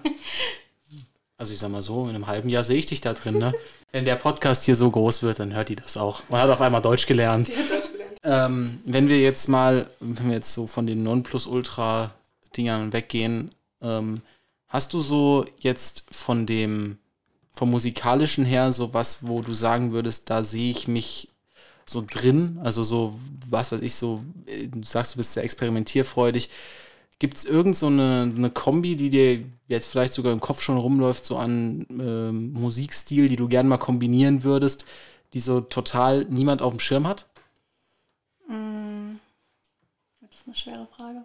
[1.36, 3.52] Also ich sag mal so, in einem halben Jahr sehe ich dich da drin, ne?
[3.92, 6.22] Wenn der Podcast hier so groß wird, dann hört die das auch.
[6.28, 7.48] Und hat auf einmal Deutsch gelernt.
[7.48, 8.20] Die hat Deutsch gelernt.
[8.24, 13.50] Ähm, wenn wir jetzt mal, wenn wir jetzt so von den Nonplusultra-Dingern weggehen,
[13.82, 14.22] ähm,
[14.66, 16.98] hast du so jetzt von dem,
[17.52, 21.28] vom musikalischen her so was, wo du sagen würdest, da sehe ich mich
[21.86, 22.58] so drin?
[22.62, 23.18] Also so,
[23.48, 26.50] was weiß ich, so, äh, du sagst, du bist sehr experimentierfreudig.
[27.18, 31.24] Gibt es irgend so eine, Kombi, die dir jetzt vielleicht sogar im Kopf schon rumläuft,
[31.24, 34.84] so an äh, Musikstil, die du gern mal kombinieren würdest,
[35.32, 37.26] die so total niemand auf dem Schirm hat?
[38.48, 39.16] Mm,
[40.20, 41.24] das ist eine schwere Frage.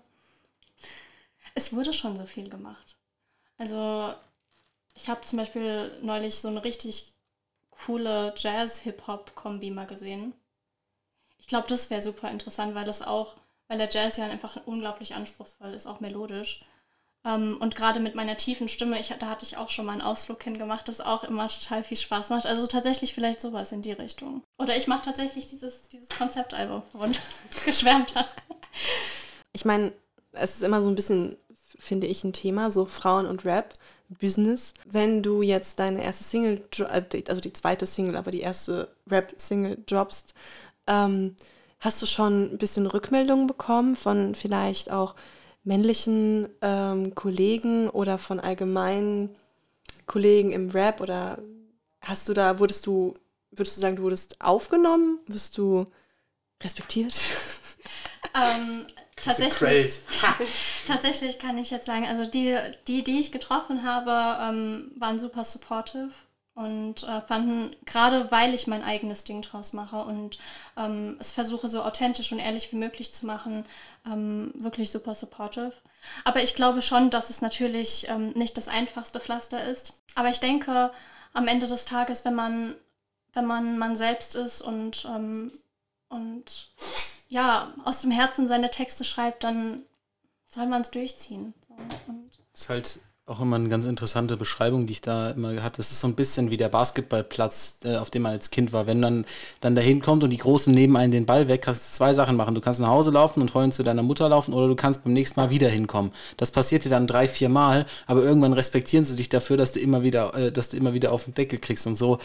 [1.55, 2.95] Es wurde schon so viel gemacht.
[3.57, 4.13] Also,
[4.95, 7.13] ich habe zum Beispiel neulich so eine richtig
[7.71, 10.33] coole Jazz-Hip-Hop-Kombi mal gesehen.
[11.39, 13.35] Ich glaube, das wäre super interessant, weil das auch
[13.69, 16.65] weil der Jazz ja einfach unglaublich anspruchsvoll ist, auch melodisch.
[17.23, 20.01] Ähm, und gerade mit meiner tiefen Stimme, ich, da hatte ich auch schon mal einen
[20.01, 22.47] Ausflug hingemacht, das auch immer total viel Spaß macht.
[22.47, 24.41] Also tatsächlich vielleicht sowas in die Richtung.
[24.57, 26.99] Oder ich mache tatsächlich dieses, dieses Konzeptalbum, du
[27.65, 28.35] geschwärmt hast.
[29.53, 29.91] Ich meine,
[30.31, 31.37] es ist immer so ein bisschen,
[31.77, 33.75] finde ich, ein Thema, so Frauen und Rap.
[34.19, 34.73] Business.
[34.85, 39.83] Wenn du jetzt deine erste Single, äh, also die zweite Single, aber die erste Rap-Single
[39.85, 40.33] droppst,
[40.89, 41.35] ähm,
[41.79, 45.15] Hast du schon ein bisschen Rückmeldungen bekommen von vielleicht auch
[45.63, 49.33] männlichen ähm, Kollegen oder von allgemeinen
[50.05, 51.39] Kollegen im Rap oder
[52.01, 53.13] hast du da, wurdest du,
[53.51, 55.19] würdest du sagen, du wurdest aufgenommen?
[55.27, 55.87] Wirst du
[56.61, 57.15] respektiert?
[58.35, 60.01] Ähm, tatsächlich,
[60.87, 62.55] tatsächlich kann ich jetzt sagen, also die,
[62.87, 66.11] die, die ich getroffen habe, ähm, waren super supportive
[66.59, 70.39] und äh, fanden, gerade weil ich mein eigenes Ding draus mache und
[70.75, 73.65] ähm, es versuche so authentisch und ehrlich wie möglich zu machen,
[74.05, 75.71] ähm, wirklich super supportive.
[76.25, 80.01] Aber ich glaube schon, dass es natürlich ähm, nicht das einfachste Pflaster ist.
[80.15, 80.91] Aber ich denke,
[81.31, 82.75] am Ende des Tages, wenn man,
[83.31, 85.53] wenn man man selbst ist und, ähm,
[86.09, 86.73] und
[87.29, 89.83] ja, aus dem Herzen seine Texte schreibt, dann
[90.49, 91.53] soll man es durchziehen.
[91.69, 91.77] So,
[92.53, 95.77] ist halt auch immer eine ganz interessante Beschreibung, die ich da immer hatte.
[95.77, 98.87] Das ist so ein bisschen wie der Basketballplatz, äh, auf dem man als Kind war.
[98.87, 99.25] Wenn man
[99.61, 102.35] dann dahin kommt und die Großen nehmen einen den Ball weg, kannst du zwei Sachen
[102.35, 102.55] machen.
[102.55, 105.13] Du kannst nach Hause laufen und heulen zu deiner Mutter laufen oder du kannst beim
[105.13, 106.11] nächsten Mal wieder hinkommen.
[106.37, 109.79] Das passiert dir dann drei, vier Mal, aber irgendwann respektieren sie dich dafür, dass du
[109.79, 111.85] immer wieder, äh, dass du immer wieder auf den Deckel kriegst.
[111.85, 112.17] Und so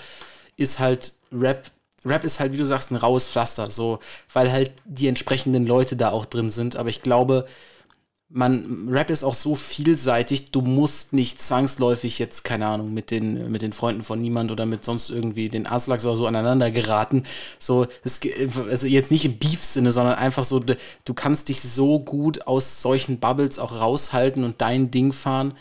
[0.57, 1.71] ist halt Rap
[2.07, 3.99] Rap ist halt, wie du sagst, ein raues Pflaster, so,
[4.33, 6.77] weil halt die entsprechenden Leute da auch drin sind.
[6.77, 7.47] Aber ich glaube,
[8.37, 13.53] man, Rap ist auch so vielseitig, du musst nicht zwangsläufig jetzt, keine Ahnung, mit den,
[13.53, 17.23] mit den Freunden von niemand oder mit sonst irgendwie den Aslaks oder so aneinander geraten.
[17.61, 18.21] So, das,
[18.69, 23.21] also jetzt nicht im Beef-Sinne, sondern einfach so, du kannst dich so gut aus solchen
[23.21, 25.55] Bubbles auch raushalten und dein Ding fahren.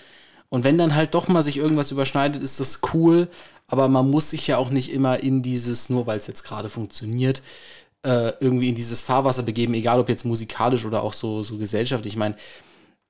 [0.50, 3.28] Und wenn dann halt doch mal sich irgendwas überschneidet, ist das cool,
[3.68, 6.70] aber man muss sich ja auch nicht immer in dieses, nur weil es jetzt gerade
[6.70, 7.44] funktioniert,
[8.04, 12.14] äh, irgendwie in dieses Fahrwasser begeben, egal ob jetzt musikalisch oder auch so, so gesellschaftlich.
[12.14, 12.36] Ich meine,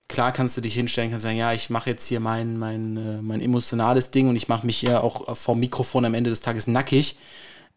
[0.08, 3.22] klar kannst du dich hinstellen, kannst sagen, ja, ich mache jetzt hier mein, mein, äh,
[3.22, 6.68] mein emotionales Ding und ich mache mich hier auch vom Mikrofon am Ende des Tages
[6.68, 7.18] nackig.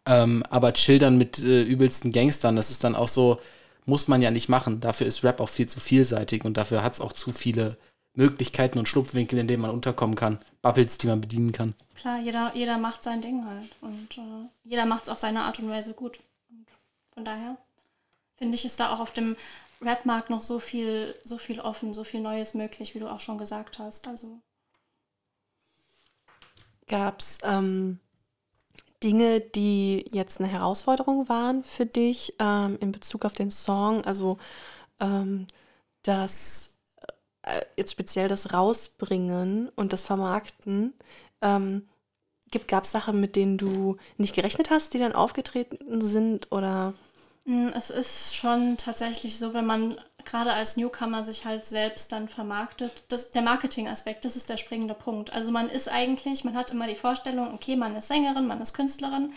[0.07, 3.41] Ähm, aber childern mit äh, übelsten Gangstern, das ist dann auch so,
[3.87, 4.81] muss man ja nicht machen.
[4.81, 7.77] Dafür ist Rap auch viel zu vielseitig und dafür hat es auch zu viele
[8.15, 10.39] Möglichkeiten und Schlupfwinkel, in denen man unterkommen kann.
[10.63, 11.75] Bubbles, die man bedienen kann.
[11.97, 13.71] Klar, jeder, jeder macht sein Ding halt.
[13.81, 16.19] Und äh, jeder macht es auf seine Art und Weise gut.
[17.17, 17.57] Von daher
[18.37, 19.37] finde ich, ist da auch auf dem
[19.81, 23.39] Rap-Markt noch so viel, so viel offen, so viel Neues möglich, wie du auch schon
[23.39, 24.07] gesagt hast.
[24.07, 24.39] Also.
[26.87, 28.01] Gab es ähm,
[29.03, 34.05] Dinge, die jetzt eine Herausforderung waren für dich ähm, in Bezug auf den Song?
[34.05, 34.37] Also
[35.01, 35.47] ähm,
[36.03, 36.75] das
[37.41, 40.93] äh, jetzt speziell das Rausbringen und das Vermarkten.
[41.41, 41.89] Ähm,
[42.69, 46.53] Gab es Sachen, mit denen du nicht gerechnet hast, die dann aufgetreten sind?
[46.53, 46.93] Oder
[47.47, 53.05] es ist schon tatsächlich so, wenn man gerade als Newcomer sich halt selbst dann vermarktet.
[53.09, 55.33] Das, der Marketing-Aspekt, das ist der springende Punkt.
[55.33, 58.75] Also man ist eigentlich, man hat immer die Vorstellung, okay, man ist Sängerin, man ist
[58.75, 59.33] Künstlerin,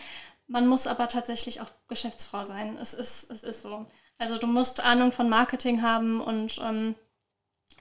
[0.47, 2.77] man muss aber tatsächlich auch Geschäftsfrau sein.
[2.81, 3.85] Es ist, es ist so.
[4.17, 6.95] Also du musst Ahnung von Marketing haben und ähm,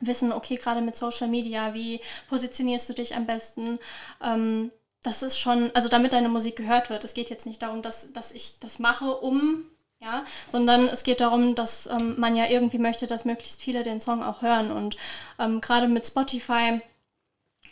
[0.01, 3.79] wissen, okay, gerade mit Social Media, wie positionierst du dich am besten?
[4.23, 4.71] Ähm,
[5.03, 7.05] das ist schon, also damit deine Musik gehört wird.
[7.05, 9.65] Es geht jetzt nicht darum, dass, dass ich das mache, um
[10.01, 14.01] ja, sondern es geht darum, dass ähm, man ja irgendwie möchte, dass möglichst viele den
[14.01, 14.97] Song auch hören und
[15.39, 16.81] ähm, gerade mit Spotify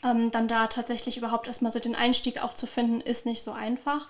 [0.02, 3.52] ähm, dann da tatsächlich überhaupt erstmal so den Einstieg auch zu finden, ist nicht so
[3.52, 4.08] einfach.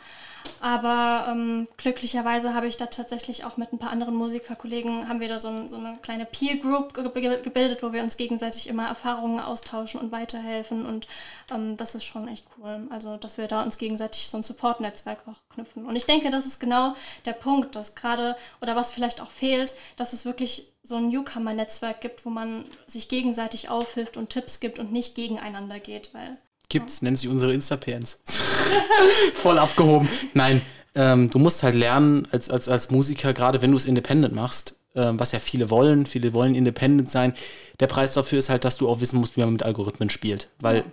[0.60, 5.28] Aber ähm, glücklicherweise habe ich da tatsächlich auch mit ein paar anderen Musikerkollegen, haben wir
[5.28, 7.04] da so, ein, so eine kleine Peer Group ge
[7.42, 10.86] gebildet, wo wir uns gegenseitig immer Erfahrungen austauschen und weiterhelfen.
[10.86, 11.06] Und
[11.50, 12.86] ähm, das ist schon echt cool.
[12.90, 15.86] Also, dass wir da uns gegenseitig so ein Support-Netzwerk auch knüpfen.
[15.86, 19.74] Und ich denke, das ist genau der Punkt, dass gerade, oder was vielleicht auch fehlt,
[19.96, 24.78] dass es wirklich so ein Newcomer-Netzwerk gibt, wo man sich gegenseitig aufhilft und Tipps gibt
[24.78, 28.22] und nicht gegeneinander geht, weil Gibt's, nennen sie unsere Insta-Pants.
[29.34, 30.08] Voll abgehoben.
[30.34, 30.62] Nein,
[30.94, 34.76] ähm, du musst halt lernen, als, als, als Musiker, gerade wenn du es independent machst,
[34.94, 37.34] ähm, was ja viele wollen, viele wollen independent sein.
[37.80, 40.48] Der Preis dafür ist halt, dass du auch wissen musst, wie man mit Algorithmen spielt.
[40.58, 40.84] Weil ja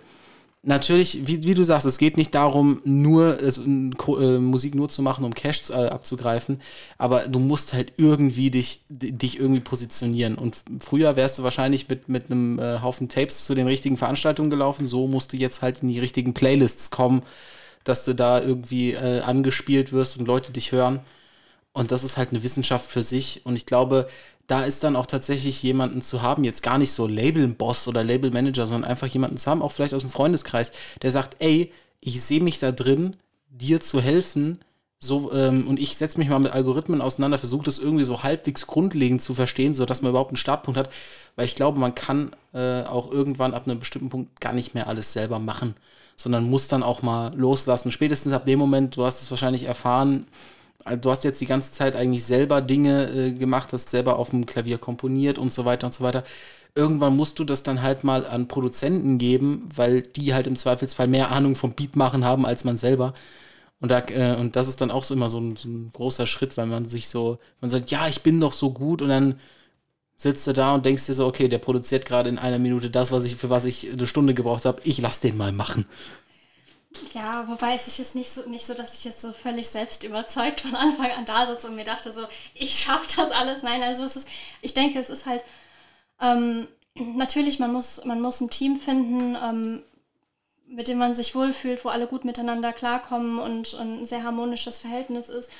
[0.64, 5.02] natürlich, wie, wie du sagst, es geht nicht darum, nur also, äh, Musik nur zu
[5.02, 6.60] machen, um Cash äh, abzugreifen,
[6.98, 10.36] aber du musst halt irgendwie dich, dich irgendwie positionieren.
[10.36, 14.50] Und früher wärst du wahrscheinlich mit, mit einem äh, Haufen Tapes zu den richtigen Veranstaltungen
[14.50, 17.22] gelaufen, so musst du jetzt halt in die richtigen Playlists kommen,
[17.84, 21.00] dass du da irgendwie äh, angespielt wirst und Leute dich hören.
[21.72, 23.42] Und das ist halt eine Wissenschaft für sich.
[23.44, 24.08] Und ich glaube,
[24.46, 28.66] da ist dann auch tatsächlich jemanden zu haben, jetzt gar nicht so Label-Boss oder Label-Manager,
[28.66, 32.42] sondern einfach jemanden zu haben, auch vielleicht aus dem Freundeskreis, der sagt, ey, ich sehe
[32.42, 33.16] mich da drin,
[33.48, 34.58] dir zu helfen,
[35.04, 38.66] so, ähm, und ich setze mich mal mit Algorithmen auseinander, versuche das irgendwie so halbwegs
[38.66, 40.90] grundlegend zu verstehen, sodass man überhaupt einen Startpunkt hat,
[41.36, 44.88] weil ich glaube, man kann äh, auch irgendwann ab einem bestimmten Punkt gar nicht mehr
[44.88, 45.74] alles selber machen,
[46.16, 47.92] sondern muss dann auch mal loslassen.
[47.92, 50.26] Spätestens ab dem Moment, du hast es wahrscheinlich erfahren,
[50.84, 54.30] also du hast jetzt die ganze Zeit eigentlich selber Dinge äh, gemacht, hast selber auf
[54.30, 56.24] dem Klavier komponiert und so weiter und so weiter.
[56.74, 61.06] Irgendwann musst du das dann halt mal an Produzenten geben, weil die halt im Zweifelsfall
[61.06, 63.14] mehr Ahnung vom Beat machen haben als man selber.
[63.80, 66.26] Und, da, äh, und das ist dann auch so immer so ein, so ein, großer
[66.26, 69.38] Schritt, weil man sich so, man sagt, ja, ich bin doch so gut und dann
[70.16, 73.12] sitzt du da und denkst dir so, okay, der produziert gerade in einer Minute das,
[73.12, 75.86] was ich, für was ich eine Stunde gebraucht habe, ich lass den mal machen.
[77.12, 80.04] Ja, wobei es ist jetzt nicht so, nicht so, dass ich jetzt so völlig selbst
[80.04, 82.22] überzeugt von Anfang an da sitze und mir dachte so,
[82.54, 83.62] ich schaffe das alles.
[83.62, 84.28] Nein, also es ist,
[84.62, 85.44] ich denke, es ist halt,
[86.20, 89.82] ähm, natürlich, man muss, man muss ein Team finden, ähm,
[90.66, 94.80] mit dem man sich wohlfühlt, wo alle gut miteinander klarkommen und, und ein sehr harmonisches
[94.80, 95.50] Verhältnis ist.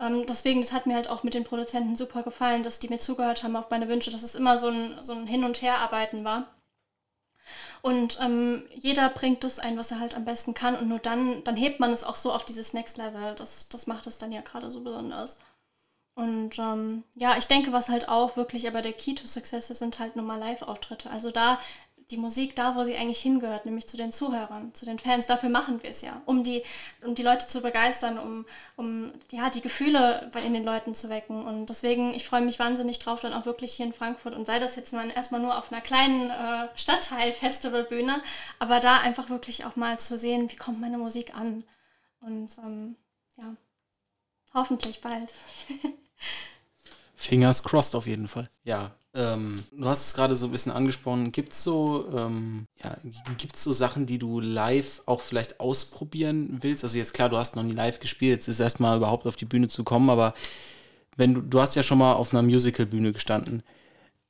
[0.00, 2.98] Ähm, deswegen, das hat mir halt auch mit den Produzenten super gefallen, dass die mir
[2.98, 6.24] zugehört haben auf meine Wünsche, dass es immer so ein, so ein Hin- und Herarbeiten
[6.24, 6.46] war.
[7.82, 10.76] Und ähm, jeder bringt das ein, was er halt am besten kann.
[10.76, 13.34] Und nur dann, dann hebt man es auch so auf dieses Next Level.
[13.36, 15.38] Das, das macht es dann ja gerade so besonders.
[16.14, 19.78] Und ähm, ja, ich denke, was halt auch wirklich aber der Key to Success ist,
[19.78, 21.10] sind halt nur mal Live-Auftritte.
[21.10, 21.58] Also da
[22.10, 25.26] die Musik da, wo sie eigentlich hingehört, nämlich zu den Zuhörern, zu den Fans.
[25.26, 26.62] Dafür machen wir es ja, um die,
[27.02, 28.46] um die Leute zu begeistern, um,
[28.76, 31.44] um ja, die Gefühle in den Leuten zu wecken.
[31.44, 34.58] Und deswegen, ich freue mich wahnsinnig drauf, dann auch wirklich hier in Frankfurt und sei
[34.58, 38.22] das jetzt mal erstmal nur auf einer kleinen äh, Stadtteil-Festivalbühne,
[38.58, 41.64] aber da einfach wirklich auch mal zu sehen, wie kommt meine Musik an.
[42.20, 42.96] Und ähm,
[43.36, 43.56] ja,
[44.52, 45.32] hoffentlich bald.
[47.14, 48.48] Fingers crossed auf jeden Fall.
[48.64, 51.32] Ja, ähm, du hast es gerade so ein bisschen angesprochen.
[51.32, 52.96] Gibt es so, ähm, ja,
[53.54, 56.84] so Sachen, die du live auch vielleicht ausprobieren willst?
[56.84, 59.46] Also jetzt klar, du hast noch nie live gespielt, jetzt ist erstmal überhaupt auf die
[59.46, 60.34] Bühne zu kommen, aber
[61.16, 63.62] wenn du, du hast ja schon mal auf einer Musical-Bühne gestanden.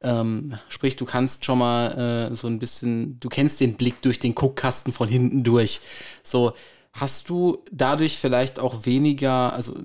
[0.03, 4.19] Ähm, sprich, du kannst schon mal äh, so ein bisschen, du kennst den Blick durch
[4.19, 5.81] den Guckkasten von hinten durch.
[6.23, 6.55] So,
[6.93, 9.79] hast du dadurch vielleicht auch weniger, also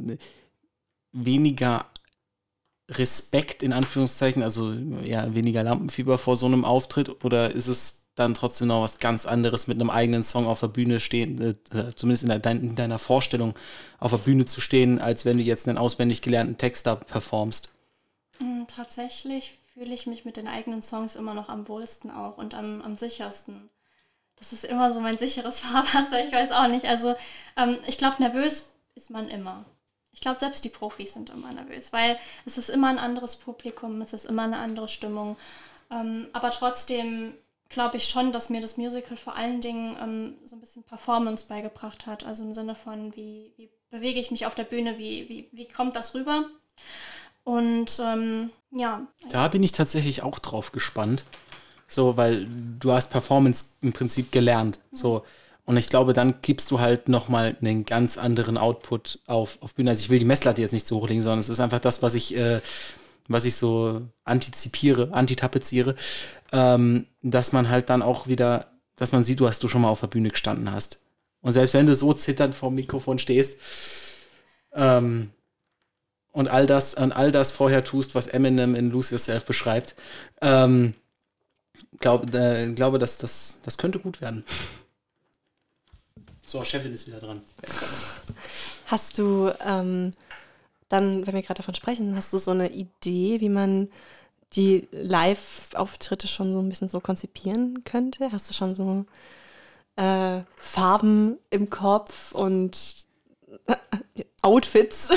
[1.12, 1.86] weniger
[2.90, 4.72] Respekt in Anführungszeichen, also
[5.04, 9.26] ja, weniger Lampenfieber vor so einem Auftritt oder ist es dann trotzdem noch was ganz
[9.26, 13.00] anderes mit einem eigenen Song auf der Bühne stehen, äh, zumindest in, dein, in, deiner
[13.00, 13.54] Vorstellung
[14.00, 17.72] auf der Bühne zu stehen, als wenn du jetzt einen auswendig gelernten Text da performst?
[18.38, 22.54] Hm, tatsächlich fühle ich mich mit den eigenen Songs immer noch am wohlsten auch und
[22.54, 23.70] am, am sichersten.
[24.38, 26.86] Das ist immer so mein sicheres Fahrwasser, ich weiß auch nicht.
[26.86, 27.16] Also
[27.58, 29.66] ähm, ich glaube, nervös ist man immer.
[30.16, 34.02] Ich glaube, selbst die Profis sind immer nervös, weil es ist immer ein anderes Publikum,
[34.02, 35.36] es ist immer eine andere Stimmung.
[35.92, 37.34] Ähm, aber trotzdem
[37.68, 41.48] glaube ich schon, dass mir das Musical vor allen Dingen ähm, so ein bisschen Performance
[41.48, 42.26] beigebracht hat.
[42.26, 45.68] Also im Sinne von, wie, wie bewege ich mich auf der Bühne, wie, wie, wie
[45.68, 46.46] kommt das rüber?
[47.44, 49.06] Und ähm, ja.
[49.30, 51.26] Da bin ich tatsächlich auch drauf gespannt.
[51.88, 52.48] So, weil
[52.80, 54.80] du hast Performance im Prinzip gelernt.
[54.92, 54.96] Mhm.
[54.96, 55.26] So
[55.66, 59.90] und ich glaube, dann gibst du halt nochmal einen ganz anderen Output auf, auf Bühne.
[59.90, 62.14] Also ich will die Messlatte jetzt nicht so hochlegen, sondern es ist einfach das, was
[62.14, 62.62] ich, äh,
[63.28, 65.96] was ich so antizipiere, antitapeziere,
[66.52, 69.90] ähm, dass man halt dann auch wieder, dass man sieht, du hast du schon mal
[69.90, 71.00] auf der Bühne gestanden hast.
[71.42, 73.60] Und selbst wenn du so zitternd vor dem Mikrofon stehst,
[74.74, 75.32] ähm,
[76.32, 79.96] und all das, und all das vorher tust, was Eminem in Lose Yourself beschreibt,
[80.42, 80.94] ähm,
[82.00, 84.44] glaub, äh, glaube, dass das, das könnte gut werden.
[86.46, 87.42] So, Chefin ist wieder dran.
[88.86, 90.12] Hast du ähm,
[90.90, 93.90] dann, wenn wir gerade davon sprechen, hast du so eine Idee, wie man
[94.54, 98.32] die Live-Auftritte schon so ein bisschen so konzipieren könnte?
[98.32, 99.06] Hast du schon so
[99.96, 102.78] äh, Farben im Kopf und
[103.66, 103.76] äh,
[104.44, 105.10] Outfits?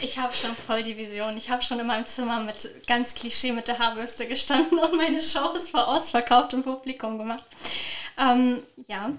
[0.00, 1.36] Ich habe schon voll die Vision.
[1.36, 5.20] Ich habe schon in meinem Zimmer mit ganz Klischee mit der Haarbürste gestanden und meine
[5.20, 7.44] Shows war ausverkauft im Publikum gemacht.
[8.16, 9.10] Ähm, ja.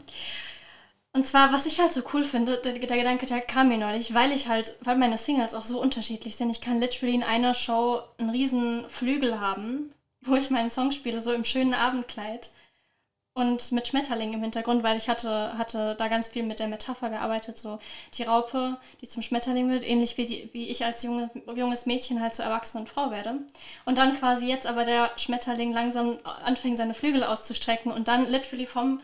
[1.16, 4.16] Und zwar, was ich halt so cool finde, der, der, Gedanke, der kam mir neulich,
[4.16, 6.50] weil ich halt, weil meine Singles auch so unterschiedlich sind.
[6.50, 11.22] Ich kann literally in einer Show einen riesen Flügel haben, wo ich meinen Song spiele,
[11.22, 12.52] so im schönen Abendkleid
[13.36, 17.10] und mit Schmetterlingen im Hintergrund, weil ich hatte, hatte da ganz viel mit der Metapher
[17.10, 17.80] gearbeitet, so
[18.14, 22.22] die Raupe, die zum Schmetterling wird, ähnlich wie, die, wie ich als junge, junges Mädchen
[22.22, 23.40] halt zur erwachsenen Frau werde.
[23.86, 28.68] Und dann quasi jetzt aber der Schmetterling langsam anfängt, seine Flügel auszustrecken und dann literally
[28.68, 29.02] vom,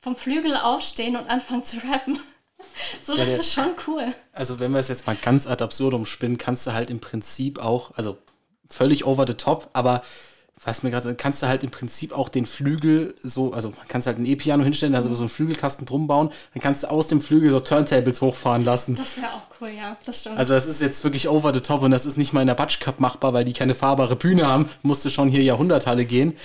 [0.00, 2.18] vom Flügel aufstehen und anfangen zu rappen.
[3.02, 4.14] so, das ja, ist schon cool.
[4.32, 7.58] Also wenn wir es jetzt mal ganz ad absurdum spinnen, kannst du halt im Prinzip
[7.58, 8.18] auch, also
[8.68, 10.02] völlig over the top, aber
[10.62, 14.18] was mir gerade, kannst du halt im Prinzip auch den Flügel so, also kannst halt
[14.18, 17.50] ein E-Piano hinstellen, also so einen Flügelkasten drum bauen, dann kannst du aus dem Flügel
[17.50, 18.94] so Turntables hochfahren lassen.
[18.94, 20.36] Das wäre auch cool, ja, das stimmt.
[20.36, 22.54] Also das ist jetzt wirklich over the top und das ist nicht mal in der
[22.54, 26.36] Batsch Cup machbar, weil die keine fahrbare Bühne haben, musste schon hier Jahrhunderthalle gehen.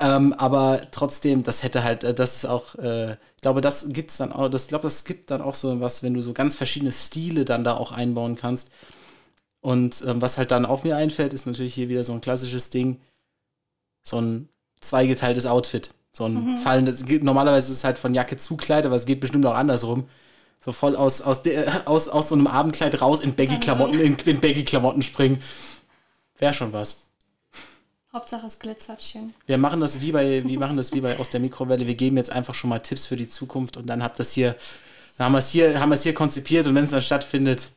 [0.00, 4.16] Ähm, aber trotzdem, das hätte halt, äh, das ist auch, äh, ich glaube, das gibt's
[4.16, 6.56] dann auch, das, ich glaube, das gibt dann auch so was, wenn du so ganz
[6.56, 8.70] verschiedene Stile dann da auch einbauen kannst.
[9.60, 12.70] Und ähm, was halt dann auch mir einfällt, ist natürlich hier wieder so ein klassisches
[12.70, 12.98] Ding
[14.02, 14.48] so ein
[14.80, 15.94] zweigeteiltes Outfit.
[16.12, 16.56] So ein mhm.
[16.58, 20.08] fallendes, normalerweise ist es halt von Jacke zu Kleid, aber es geht bestimmt auch andersrum.
[20.64, 24.40] So voll aus, aus, de, aus, aus so einem Abendkleid raus in Baggy-Klamotten, in, in
[24.40, 25.42] Baggy-Klamotten springen.
[26.38, 27.04] Wäre schon was.
[28.12, 29.34] Hauptsache es glitzert schön.
[29.46, 31.86] Wir machen das wie bei, wir machen das wie bei aus der Mikrowelle.
[31.86, 34.56] Wir geben jetzt einfach schon mal Tipps für die Zukunft und dann habt das hier,
[35.16, 37.70] dann haben wir es hier, haben wir es hier konzipiert und wenn es dann stattfindet,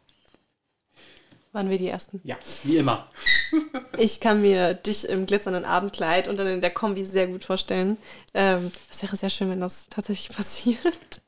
[1.54, 2.20] waren wir die Ersten.
[2.24, 3.08] Ja, wie immer.
[3.98, 7.98] ich kann mir dich im glitzernden Abendkleid und dann in der Kombi sehr gut vorstellen.
[8.34, 11.22] Ähm, das wäre sehr schön, wenn das tatsächlich passiert.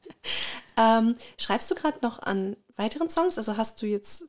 [0.78, 3.38] ähm, schreibst du gerade noch an weiteren Songs?
[3.38, 4.26] Also hast du jetzt,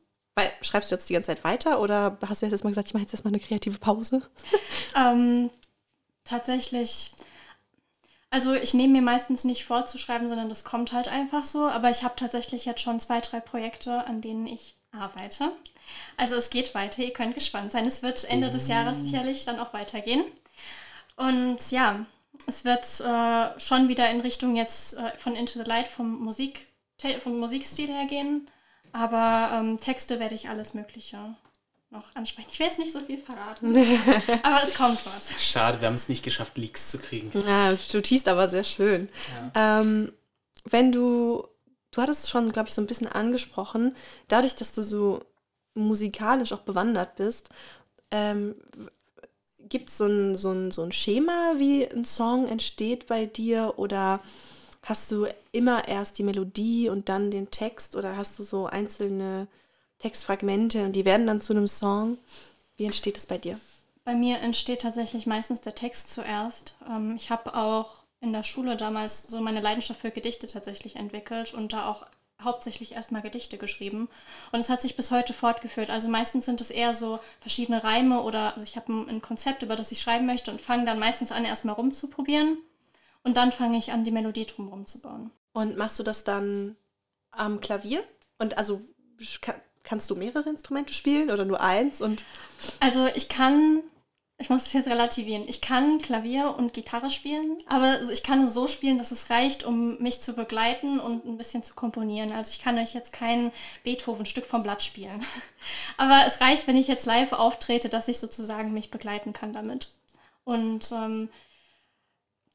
[0.60, 3.02] schreibst du jetzt die ganze Zeit weiter oder hast du jetzt mal gesagt, ich mache
[3.02, 4.22] jetzt erstmal eine kreative Pause?
[4.96, 5.50] ähm,
[6.24, 7.12] tatsächlich.
[8.28, 11.64] Also ich nehme mir meistens nicht vorzuschreiben, sondern das kommt halt einfach so.
[11.64, 15.52] Aber ich habe tatsächlich jetzt schon zwei, drei Projekte, an denen ich arbeite.
[16.16, 17.86] Also es geht weiter, ihr könnt gespannt sein.
[17.86, 20.24] Es wird Ende des Jahres sicherlich dann auch weitergehen.
[21.16, 22.04] Und ja,
[22.46, 26.66] es wird äh, schon wieder in Richtung jetzt äh, von Into the Light vom, Musik,
[27.22, 28.48] vom Musikstil her gehen.
[28.92, 31.36] Aber ähm, Texte werde ich alles Mögliche
[31.90, 32.48] noch ansprechen.
[32.52, 33.74] Ich will jetzt nicht so viel verraten,
[34.42, 35.42] aber es kommt was.
[35.42, 37.30] Schade, wir haben es nicht geschafft, Leaks zu kriegen.
[37.46, 39.08] Ja, du tiest aber sehr schön.
[39.54, 39.80] Ja.
[39.80, 40.12] Ähm,
[40.64, 41.46] wenn du,
[41.92, 43.94] du hattest es schon, glaube ich, so ein bisschen angesprochen,
[44.28, 45.24] dadurch, dass du so
[45.76, 47.50] musikalisch auch bewandert bist,
[48.10, 48.54] ähm,
[49.68, 53.74] gibt es so ein, so, ein, so ein Schema, wie ein Song entsteht bei dir?
[53.76, 54.20] Oder
[54.82, 57.96] hast du immer erst die Melodie und dann den Text?
[57.96, 59.48] Oder hast du so einzelne
[59.98, 62.18] Textfragmente und die werden dann zu einem Song?
[62.76, 63.58] Wie entsteht es bei dir?
[64.04, 66.76] Bei mir entsteht tatsächlich meistens der Text zuerst.
[66.88, 71.54] Ähm, ich habe auch in der Schule damals so meine Leidenschaft für Gedichte tatsächlich entwickelt
[71.54, 72.06] und da auch
[72.42, 74.08] hauptsächlich erstmal Gedichte geschrieben.
[74.52, 75.90] Und es hat sich bis heute fortgeführt.
[75.90, 79.62] Also meistens sind es eher so verschiedene Reime oder also ich habe ein, ein, Konzept,
[79.62, 82.58] über das ich schreiben möchte und fange dann meistens an, erstmal rumzuprobieren.
[83.22, 85.30] Und dann fange ich an, die Melodie drumherum zu bauen.
[85.52, 86.76] Und machst du das dann
[87.32, 88.04] am Klavier?
[88.38, 88.82] Und also
[89.82, 92.00] kannst du mehrere Instrumente spielen oder nur eins?
[92.00, 92.24] Und
[92.80, 93.82] also ich kann
[94.38, 95.44] ich muss es jetzt relativieren.
[95.48, 99.64] Ich kann Klavier und Gitarre spielen, aber ich kann es so spielen, dass es reicht,
[99.64, 102.32] um mich zu begleiten und ein bisschen zu komponieren.
[102.32, 103.50] Also ich kann euch jetzt kein
[103.84, 105.24] Beethoven-Stück vom Blatt spielen.
[105.96, 109.88] Aber es reicht, wenn ich jetzt live auftrete, dass ich sozusagen mich begleiten kann damit.
[110.44, 111.30] Und ähm,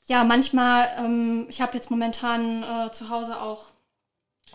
[0.05, 3.69] ja, manchmal, ähm, ich habe jetzt momentan äh, zu Hause auch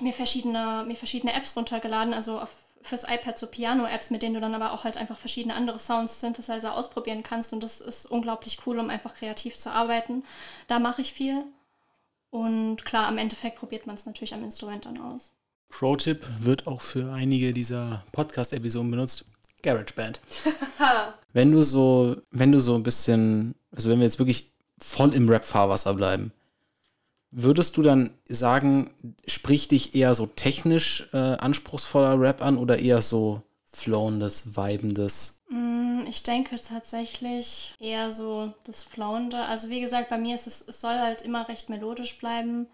[0.00, 2.50] mir verschiedene, mir verschiedene Apps runtergeladen, also auf
[2.86, 6.20] fürs iPad so Piano-Apps, mit denen du dann aber auch halt einfach verschiedene andere Sounds,
[6.20, 7.52] Synthesizer ausprobieren kannst.
[7.52, 10.24] Und das ist unglaublich cool, um einfach kreativ zu arbeiten.
[10.68, 11.44] Da mache ich viel.
[12.30, 15.32] Und klar, am Endeffekt probiert man es natürlich am Instrument dann aus.
[15.68, 19.24] Pro-Tipp wird auch für einige dieser Podcast-Episoden benutzt.
[19.62, 20.20] GarageBand.
[21.32, 25.28] wenn du so, wenn du so ein bisschen, also wenn wir jetzt wirklich voll im
[25.28, 26.32] Rap-Fahrwasser bleiben,
[27.30, 28.90] Würdest du dann sagen,
[29.26, 35.42] spricht dich eher so technisch äh, anspruchsvoller Rap an oder eher so flowendes, vibendes?
[35.48, 39.44] Mm, ich denke tatsächlich eher so das Flowende.
[39.44, 42.68] Also wie gesagt, bei mir ist es, es soll halt immer recht melodisch bleiben.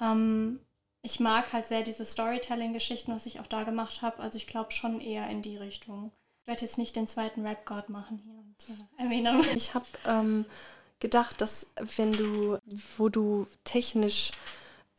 [0.00, 0.60] Ähm,
[1.02, 4.20] ich mag halt sehr diese Storytelling-Geschichten, was ich auch da gemacht habe.
[4.20, 6.12] Also ich glaube schon eher in die Richtung.
[6.40, 9.44] Ich werde jetzt nicht den zweiten Rap-God machen hier und äh, erwähnen.
[9.56, 10.44] Ich habe ähm,
[11.04, 12.56] gedacht, dass wenn du,
[12.96, 14.32] wo du technisch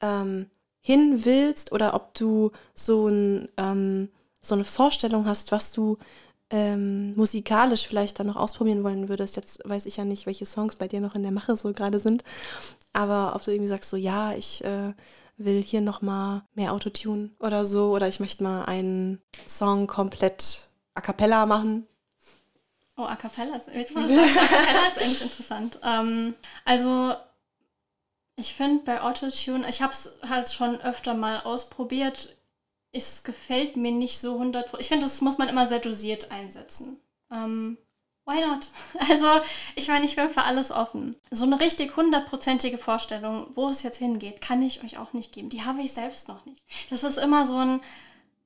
[0.02, 0.46] ähm,
[0.80, 5.98] hin willst oder ob du so, ein, ähm, so eine Vorstellung hast, was du
[6.52, 9.36] ähm, musikalisch vielleicht dann noch ausprobieren wollen würdest.
[9.36, 12.00] Jetzt weiß ich ja nicht, welche Songs bei dir noch in der Mache so gerade
[12.00, 12.24] sind,
[12.94, 14.94] aber ob du irgendwie sagst, so ja, ich äh,
[15.38, 20.70] will hier noch mal mehr Autotune oder so oder ich möchte mal einen Song komplett
[20.94, 21.88] a cappella machen.
[22.98, 25.80] Oh, A Cappella ist, jetzt, wo du sagst, A Cappella ist eigentlich interessant.
[25.84, 27.14] Ähm, also,
[28.38, 32.38] ich finde bei Autotune, ich habe es halt schon öfter mal ausprobiert.
[32.92, 37.02] Es gefällt mir nicht so 100 Ich finde, das muss man immer sehr dosiert einsetzen.
[37.30, 37.78] Ähm,
[38.26, 38.68] why not?
[39.10, 39.28] Also,
[39.76, 41.16] ich meine, ich bin für alles offen.
[41.32, 45.50] So eine richtig hundertprozentige Vorstellung, wo es jetzt hingeht, kann ich euch auch nicht geben.
[45.50, 46.64] Die habe ich selbst noch nicht.
[46.90, 47.82] Das ist immer so ein,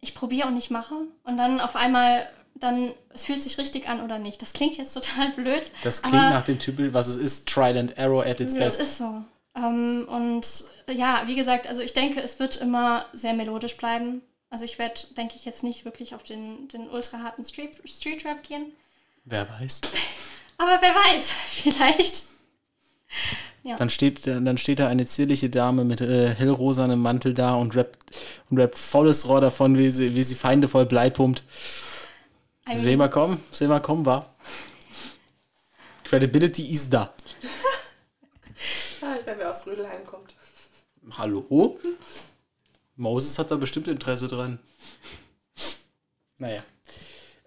[0.01, 0.95] ich probiere und ich mache.
[1.23, 2.27] Und dann auf einmal
[2.59, 4.41] dann es fühlt sich richtig an oder nicht.
[4.41, 5.71] Das klingt jetzt total blöd.
[5.83, 8.79] Das klingt nach dem Typ, was es ist, Trial and Error at its best.
[8.79, 9.23] Das ist so.
[9.55, 10.45] Ähm, und
[10.95, 14.21] ja, wie gesagt, also ich denke, es wird immer sehr melodisch bleiben.
[14.49, 18.25] Also ich werde, denke ich, jetzt nicht wirklich auf den, den ultra harten Street, Street
[18.25, 18.71] Rap gehen.
[19.25, 19.81] Wer weiß.
[20.57, 22.23] Aber wer weiß, vielleicht.
[23.63, 23.75] Ja.
[23.75, 27.97] Dann, steht, dann steht da eine zierliche Dame mit äh, hellrosanem Mantel da und rappt,
[28.49, 31.43] und rappt volles Rohr davon, wie sie, wie sie Feinde voll Blei pumpt.
[32.69, 34.29] I mean, seh mal kommen, seh mal kommen, war.
[36.03, 37.13] Credibility ist da.
[39.01, 40.35] ja, wenn wer aus Rödelheim kommt.
[41.17, 41.79] Hallo?
[42.95, 44.59] Moses hat da bestimmt Interesse dran.
[46.37, 46.61] Naja.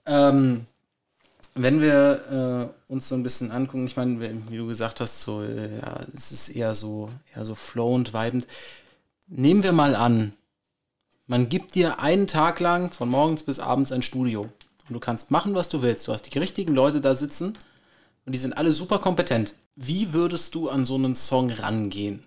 [0.07, 0.67] Ähm,
[1.55, 4.21] wenn wir äh, uns so ein bisschen angucken, ich meine,
[4.51, 8.49] wie du gesagt hast, so, äh, ja, es ist eher so, eher so flowend, vibend.
[9.29, 10.33] Nehmen wir mal an,
[11.27, 14.51] man gibt dir einen Tag lang von morgens bis abends ein Studio.
[14.89, 16.09] Und du kannst machen, was du willst.
[16.09, 17.57] Du hast die richtigen Leute da sitzen
[18.27, 19.55] und die sind alle super kompetent.
[19.75, 22.25] Wie würdest du an so einen Song rangehen?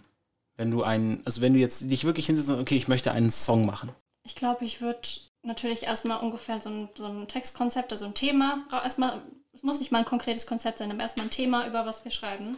[0.58, 3.32] Wenn du einen, also wenn du jetzt dich wirklich hinsetzt und okay, ich möchte einen
[3.32, 3.89] Song machen.
[4.24, 5.08] Ich glaube, ich würde
[5.43, 9.22] natürlich erstmal ungefähr so ein, so ein Textkonzept, also ein Thema, erstmal,
[9.53, 12.12] es muss nicht mal ein konkretes Konzept sein, aber erstmal ein Thema, über was wir
[12.12, 12.58] schreiben.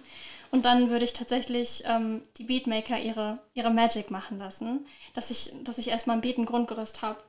[0.52, 5.52] Und dann würde ich tatsächlich ähm, die Beatmaker ihre, ihre Magic machen lassen, dass ich,
[5.66, 7.20] dass ich erstmal ein Beat, ein Grundgerüst habe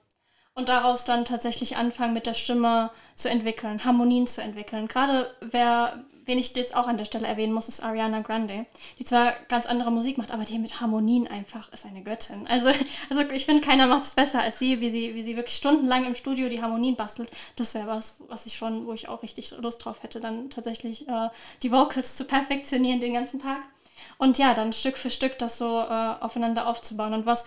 [0.59, 4.89] und daraus dann tatsächlich anfangen, mit der Stimme zu entwickeln, Harmonien zu entwickeln.
[4.89, 8.67] Gerade wer, wen ich jetzt auch an der Stelle erwähnen muss, ist Ariana Grande,
[8.99, 12.45] die zwar ganz andere Musik macht, aber die mit Harmonien einfach ist eine Göttin.
[12.49, 12.71] Also,
[13.09, 16.05] also ich finde, keiner macht es besser als sie, wie sie, wie sie wirklich stundenlang
[16.05, 17.31] im Studio die Harmonien bastelt.
[17.55, 21.07] Das wäre was, was ich schon, wo ich auch richtig Lust drauf hätte, dann tatsächlich
[21.07, 21.29] äh,
[21.63, 23.59] die Vocals zu perfektionieren den ganzen Tag.
[24.19, 27.15] Und ja, dann Stück für Stück das so äh, aufeinander aufzubauen.
[27.15, 27.45] Und was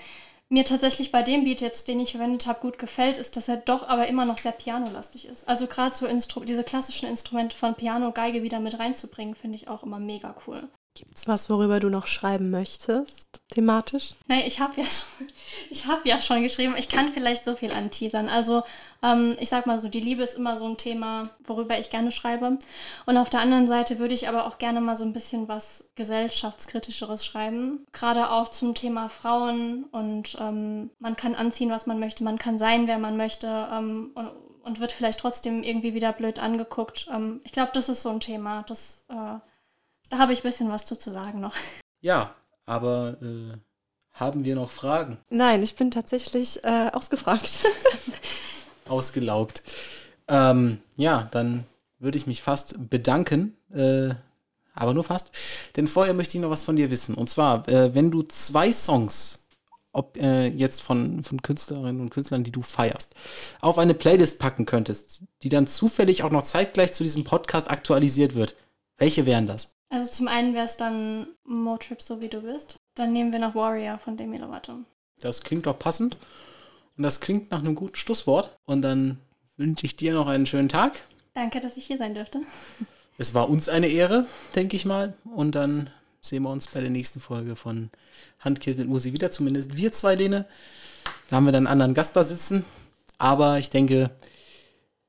[0.52, 3.58] mir tatsächlich bei dem Beat jetzt, den ich verwendet habe, gut gefällt, ist, dass er
[3.58, 5.48] doch aber immer noch sehr pianolastig ist.
[5.48, 9.70] Also gerade so Instru diese klassischen Instrumente von Piano, Geige wieder mit reinzubringen, finde ich
[9.70, 10.68] auch immer mega cool.
[10.94, 14.16] Gibt's was, worüber du noch schreiben möchtest, thematisch?
[14.28, 16.76] Nein, ich habe ja, schon, hab ja schon geschrieben.
[16.78, 18.28] Ich kann vielleicht so viel anteasern.
[18.28, 18.64] Also,
[19.04, 22.12] ähm, ich sag mal so, die Liebe ist immer so ein Thema, worüber ich gerne
[22.12, 22.60] schreibe.
[23.06, 25.92] Und auf der anderen Seite würde ich aber auch gerne mal so ein bisschen was
[25.96, 27.86] gesellschaftskritischeres schreiben.
[27.94, 32.60] Gerade auch zum Thema Frauen und ähm, man kann anziehen, was man möchte, man kann
[32.60, 34.30] sein, wer man möchte ähm, und,
[34.64, 37.08] und wird vielleicht trotzdem irgendwie wieder blöd angeguckt.
[37.12, 39.06] Ähm, ich glaube, das ist so ein Thema, das.
[39.10, 39.40] Äh,
[40.10, 41.56] da habe ich ein bisschen was zu, zu sagen noch.
[42.02, 42.36] Ja,
[42.66, 43.58] aber äh,
[44.12, 45.18] haben wir noch Fragen?
[45.30, 47.50] Nein, ich bin tatsächlich äh, ausgefragt.
[48.92, 49.64] Ausgelaugt.
[50.28, 51.66] Ähm, ja, dann
[52.00, 54.14] würde ich mich fast bedanken, äh,
[54.74, 55.32] aber nur fast.
[55.76, 57.16] Denn vorher möchte ich noch was von dir wissen.
[57.16, 59.48] Und zwar, äh, wenn du zwei Songs,
[59.94, 63.14] ob äh, jetzt von, von Künstlerinnen und Künstlern, die du feierst,
[63.60, 68.36] auf eine Playlist packen könntest, die dann zufällig auch noch zeitgleich zu diesem Podcast aktualisiert
[68.36, 68.56] wird,
[68.98, 69.76] welche wären das?
[69.90, 72.78] Also zum einen wäre es dann Motrip, so wie du bist.
[72.96, 74.76] Dann nehmen wir noch Warrior von Demi Lovato.
[75.20, 76.18] Das klingt doch passend.
[76.98, 78.58] Und das klingt nach einem guten Schlusswort.
[78.66, 79.18] Und dann
[79.58, 81.02] wünsche ich dir noch einen schönen Tag.
[81.34, 82.42] Danke, dass ich hier sein durfte.
[83.18, 84.26] Es war uns eine Ehre,
[84.56, 85.14] denke ich mal.
[85.36, 85.90] Und dann
[86.22, 87.90] sehen wir uns bei der nächsten Folge von
[88.40, 89.32] Handkiss mit Musi wieder.
[89.32, 90.46] Zumindest wir zwei, Lene.
[91.30, 92.66] Da haben wir dann einen anderen Gast da sitzen.
[93.18, 94.12] Aber ich denke,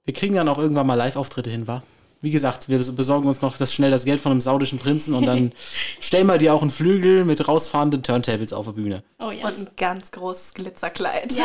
[0.05, 1.83] wir kriegen dann auch irgendwann mal Live-Auftritte hin, wa?
[2.23, 5.27] Wie gesagt, wir besorgen uns noch das schnell das Geld von einem saudischen Prinzen und
[5.27, 5.53] dann
[6.01, 9.03] stellen wir dir auch einen Flügel mit rausfahrenden Turntables auf der Bühne.
[9.19, 9.45] Oh yes.
[9.45, 11.33] Und ein ganz großes Glitzerkleid.
[11.33, 11.45] Ja.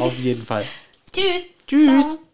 [0.00, 0.64] auf jeden Fall.
[1.12, 1.44] Tschüss.
[1.66, 2.16] Tschüss.
[2.16, 2.29] Ciao.